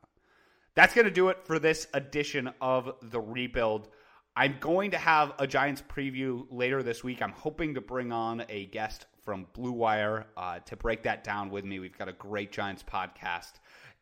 that's 0.73 0.93
going 0.93 1.05
to 1.05 1.11
do 1.11 1.29
it 1.29 1.45
for 1.45 1.57
this 1.57 1.87
edition 1.93 2.51
of 2.59 2.95
the 3.01 3.19
rebuild. 3.19 3.87
I'm 4.35 4.57
going 4.59 4.91
to 4.91 4.97
have 4.97 5.33
a 5.39 5.47
Giants 5.47 5.81
preview 5.81 6.45
later 6.51 6.83
this 6.83 7.03
week. 7.03 7.21
I'm 7.21 7.31
hoping 7.31 7.75
to 7.75 7.81
bring 7.81 8.11
on 8.11 8.43
a 8.49 8.65
guest 8.65 9.05
from 9.23 9.47
Blue 9.53 9.71
Wire 9.71 10.27
uh, 10.35 10.59
to 10.59 10.75
break 10.75 11.03
that 11.03 11.23
down 11.23 11.49
with 11.49 11.63
me. 11.63 11.79
We've 11.79 11.97
got 11.97 12.09
a 12.09 12.13
great 12.13 12.51
Giants 12.51 12.83
podcast 12.83 13.53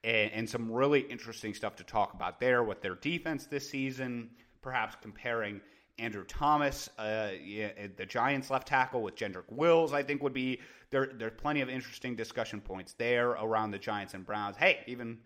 and, 0.04 0.32
and 0.32 0.50
some 0.50 0.72
really 0.72 1.02
interesting 1.02 1.54
stuff 1.54 1.76
to 1.78 1.84
talk 1.84 2.14
about 2.16 2.40
there 2.40 2.64
with 2.64 2.82
their 2.82 2.96
defense 2.96 3.46
this 3.46 3.70
season, 3.70 4.32
perhaps 4.62 4.96
comparing 5.02 5.62
Andrew 6.00 6.24
Thomas, 6.26 6.90
uh, 6.98 7.30
yeah, 7.44 7.70
the 7.96 8.06
Giants 8.06 8.50
left 8.50 8.68
tackle 8.68 9.04
with 9.04 9.16
Jedrick 9.16 9.52
Wills, 9.52 9.94
I 9.94 10.02
think 10.02 10.24
would 10.24 10.34
be 10.34 10.60
there. 10.90 11.12
There's 11.14 11.34
plenty 11.38 11.62
of 11.62 11.70
interesting 11.70 12.16
discussion 12.16 12.62
points 12.62 12.94
there 12.94 13.32
around 13.32 13.72
the 13.72 13.78
Giants 13.78 14.16
and 14.16 14.26
Browns. 14.26 14.58
Hey, 14.58 14.80
even 14.88 15.20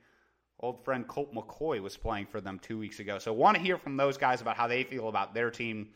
old 0.60 0.84
friend 0.84 1.08
Colt 1.08 1.34
McCoy 1.34 1.82
was 1.82 1.96
playing 1.96 2.26
for 2.26 2.42
them 2.42 2.60
two 2.60 2.78
weeks 2.78 3.00
ago. 3.00 3.18
So 3.18 3.32
want 3.32 3.56
to 3.56 3.64
hear 3.64 3.78
from 3.78 3.96
those 3.96 4.18
guys 4.18 4.42
about 4.42 4.58
how 4.58 4.68
they 4.68 4.84
feel 4.84 5.08
about 5.08 5.34
their 5.34 5.50
team 5.50 5.90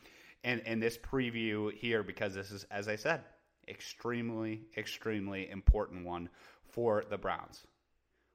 and 0.44 0.62
in 0.62 0.80
this 0.80 0.98
preview 0.98 1.74
here 1.74 2.02
because 2.04 2.34
this 2.34 2.52
is, 2.52 2.66
as 2.72 2.88
I 2.88 2.96
said, 2.96 3.22
extremely, 3.68 4.62
extremely 4.78 5.50
important 5.50 6.06
one 6.06 6.30
for 6.66 7.04
the 7.10 7.18
Browns. 7.18 7.66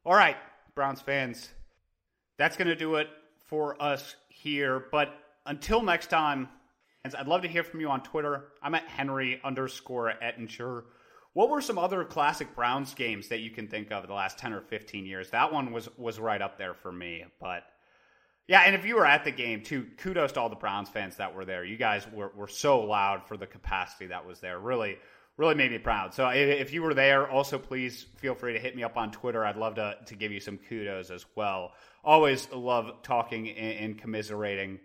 All 0.05 0.15
right, 0.15 0.37
Browns 0.75 1.01
fans, 1.01 1.51
that's 2.37 2.57
going 2.57 2.69
to 2.69 2.77
do 2.77 2.97
it 2.97 3.09
for 3.47 3.81
us 3.83 4.17
here. 4.29 4.85
But 4.93 5.15
until 5.47 5.83
next 5.83 6.09
time, 6.09 6.49
I'd 7.05 7.29
love 7.29 7.43
to 7.43 7.49
hear 7.49 7.63
from 7.63 7.81
you 7.81 7.89
on 7.89 8.03
Twitter. 8.03 8.49
I'm 8.63 8.75
at 8.75 8.89
Henry 8.89 9.41
underscore 9.45 10.13
Ettinger. 10.21 10.85
What 11.35 11.51
were 11.51 11.61
some 11.61 11.79
other 11.79 12.05
classic 12.05 12.55
Browns 12.55 12.95
games 12.95 13.29
that 13.29 13.41
you 13.41 13.51
can 13.51 13.69
think 13.69 13.93
of 13.93 14.07
the 14.07 14.15
last 14.15 14.39
10 14.39 14.53
or 14.53 14.63
15 14.63 15.07
years? 15.07 15.31
That 15.31 15.53
one 15.53 15.73
was 15.73 15.89
was 15.97 16.19
right 16.19 16.41
up 16.41 16.59
there 16.59 16.75
for 16.75 16.91
me. 16.91 17.25
But 17.41 17.65
yeah, 18.49 18.63
and 18.63 18.75
if 18.75 18.85
you 18.85 18.97
were 18.97 19.07
at 19.07 19.25
the 19.25 19.31
game 19.31 19.63
too, 19.63 19.87
kudos 19.99 20.33
to 20.33 20.41
all 20.41 20.49
the 20.49 20.57
Browns 20.57 20.89
fans 20.89 21.17
that 21.17 21.35
were 21.35 21.45
there. 21.45 21.65
You 21.65 21.77
guys 21.77 22.07
were, 22.13 22.33
were 22.35 22.49
so 22.49 22.81
loud 22.81 23.27
for 23.27 23.37
the 23.37 23.47
capacity 23.47 24.07
that 24.07 24.27
was 24.27 24.41
there. 24.41 24.59
Really, 24.59 24.97
really 25.37 25.55
made 25.55 25.73
me 25.73 25.79
proud. 25.79 26.15
So 26.15 26.29
if 26.29 26.73
you 26.73 26.83
were 26.83 26.95
there, 26.95 27.29
also 27.29 27.59
please 27.59 28.07
feel 28.17 28.35
free 28.35 28.53
to 28.53 28.59
hit 28.59 28.77
me 28.77 28.83
up 28.83 28.97
on 28.97 29.11
Twitter. 29.11 29.45
I'd 29.45 29.57
love 29.57 29.75
to, 29.75 29.97
to 30.07 30.15
give 30.15 30.33
you 30.33 30.41
some 30.41 30.59
kudos 30.59 31.11
as 31.11 31.27
well. 31.35 31.73
Always 32.05 32.51
love 32.53 33.03
talking 33.03 33.51
and, 33.51 33.79
and 33.79 33.99
commiserating 33.99 34.79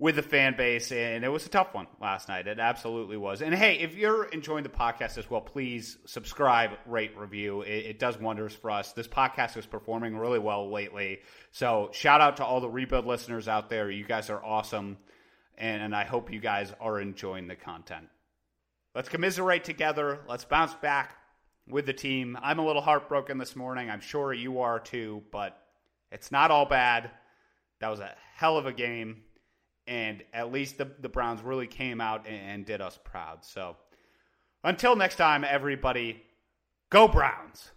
with 0.00 0.14
the 0.14 0.22
fan 0.22 0.56
base, 0.56 0.92
and 0.92 1.24
it 1.24 1.28
was 1.28 1.44
a 1.44 1.48
tough 1.48 1.74
one 1.74 1.88
last 2.00 2.28
night. 2.28 2.46
It 2.46 2.60
absolutely 2.60 3.16
was. 3.16 3.42
And 3.42 3.52
hey, 3.52 3.78
if 3.80 3.96
you're 3.96 4.26
enjoying 4.26 4.62
the 4.62 4.68
podcast 4.68 5.18
as 5.18 5.28
well, 5.28 5.40
please 5.40 5.98
subscribe, 6.06 6.70
rate, 6.86 7.18
review. 7.18 7.62
It, 7.62 7.86
it, 7.86 7.98
does 7.98 8.16
wonders 8.16 8.54
for 8.54 8.70
us. 8.70 8.92
This 8.92 9.08
podcast 9.08 9.56
is 9.56 9.66
performing 9.66 10.16
really 10.16 10.38
well 10.38 10.70
lately. 10.70 11.18
So 11.50 11.90
shout 11.92 12.20
out 12.20 12.36
to 12.36 12.44
all 12.44 12.60
the 12.60 12.70
rebuild 12.70 13.06
listeners 13.06 13.48
out 13.48 13.70
there. 13.70 13.90
You 13.90 14.04
guys 14.04 14.30
are 14.30 14.42
awesome, 14.42 14.98
and, 15.56 15.82
and 15.82 15.96
I 15.96 16.04
hope 16.04 16.32
you 16.32 16.38
guys 16.38 16.72
are 16.80 17.00
enjoying 17.00 17.48
the 17.48 17.56
content. 17.56 18.06
Let's 18.94 19.08
commiserate 19.08 19.64
together. 19.64 20.20
Let's 20.28 20.44
bounce 20.44 20.74
back 20.74 21.16
with 21.66 21.86
the 21.86 21.92
team. 21.92 22.38
I'm 22.40 22.60
a 22.60 22.66
little 22.66 22.82
heartbroken 22.82 23.38
this 23.38 23.56
morning. 23.56 23.90
I'm 23.90 24.00
sure 24.00 24.32
you 24.32 24.60
are 24.60 24.78
too, 24.78 25.24
but 25.32 25.60
it's 26.12 26.30
not 26.30 26.52
all 26.52 26.66
bad. 26.66 27.10
That 27.80 27.88
was 27.88 28.00
a 28.00 28.14
hell 28.36 28.58
of 28.58 28.66
a 28.66 28.72
game 28.72 29.22
and 29.88 30.22
at 30.34 30.52
least 30.52 30.78
the, 30.78 30.88
the 31.00 31.08
Browns 31.08 31.42
really 31.42 31.66
came 31.66 32.00
out 32.00 32.26
and, 32.28 32.36
and 32.36 32.66
did 32.66 32.80
us 32.80 32.98
proud. 33.02 33.44
So 33.44 33.76
until 34.62 34.94
next 34.94 35.16
time, 35.16 35.44
everybody, 35.44 36.22
go 36.90 37.08
Browns! 37.08 37.70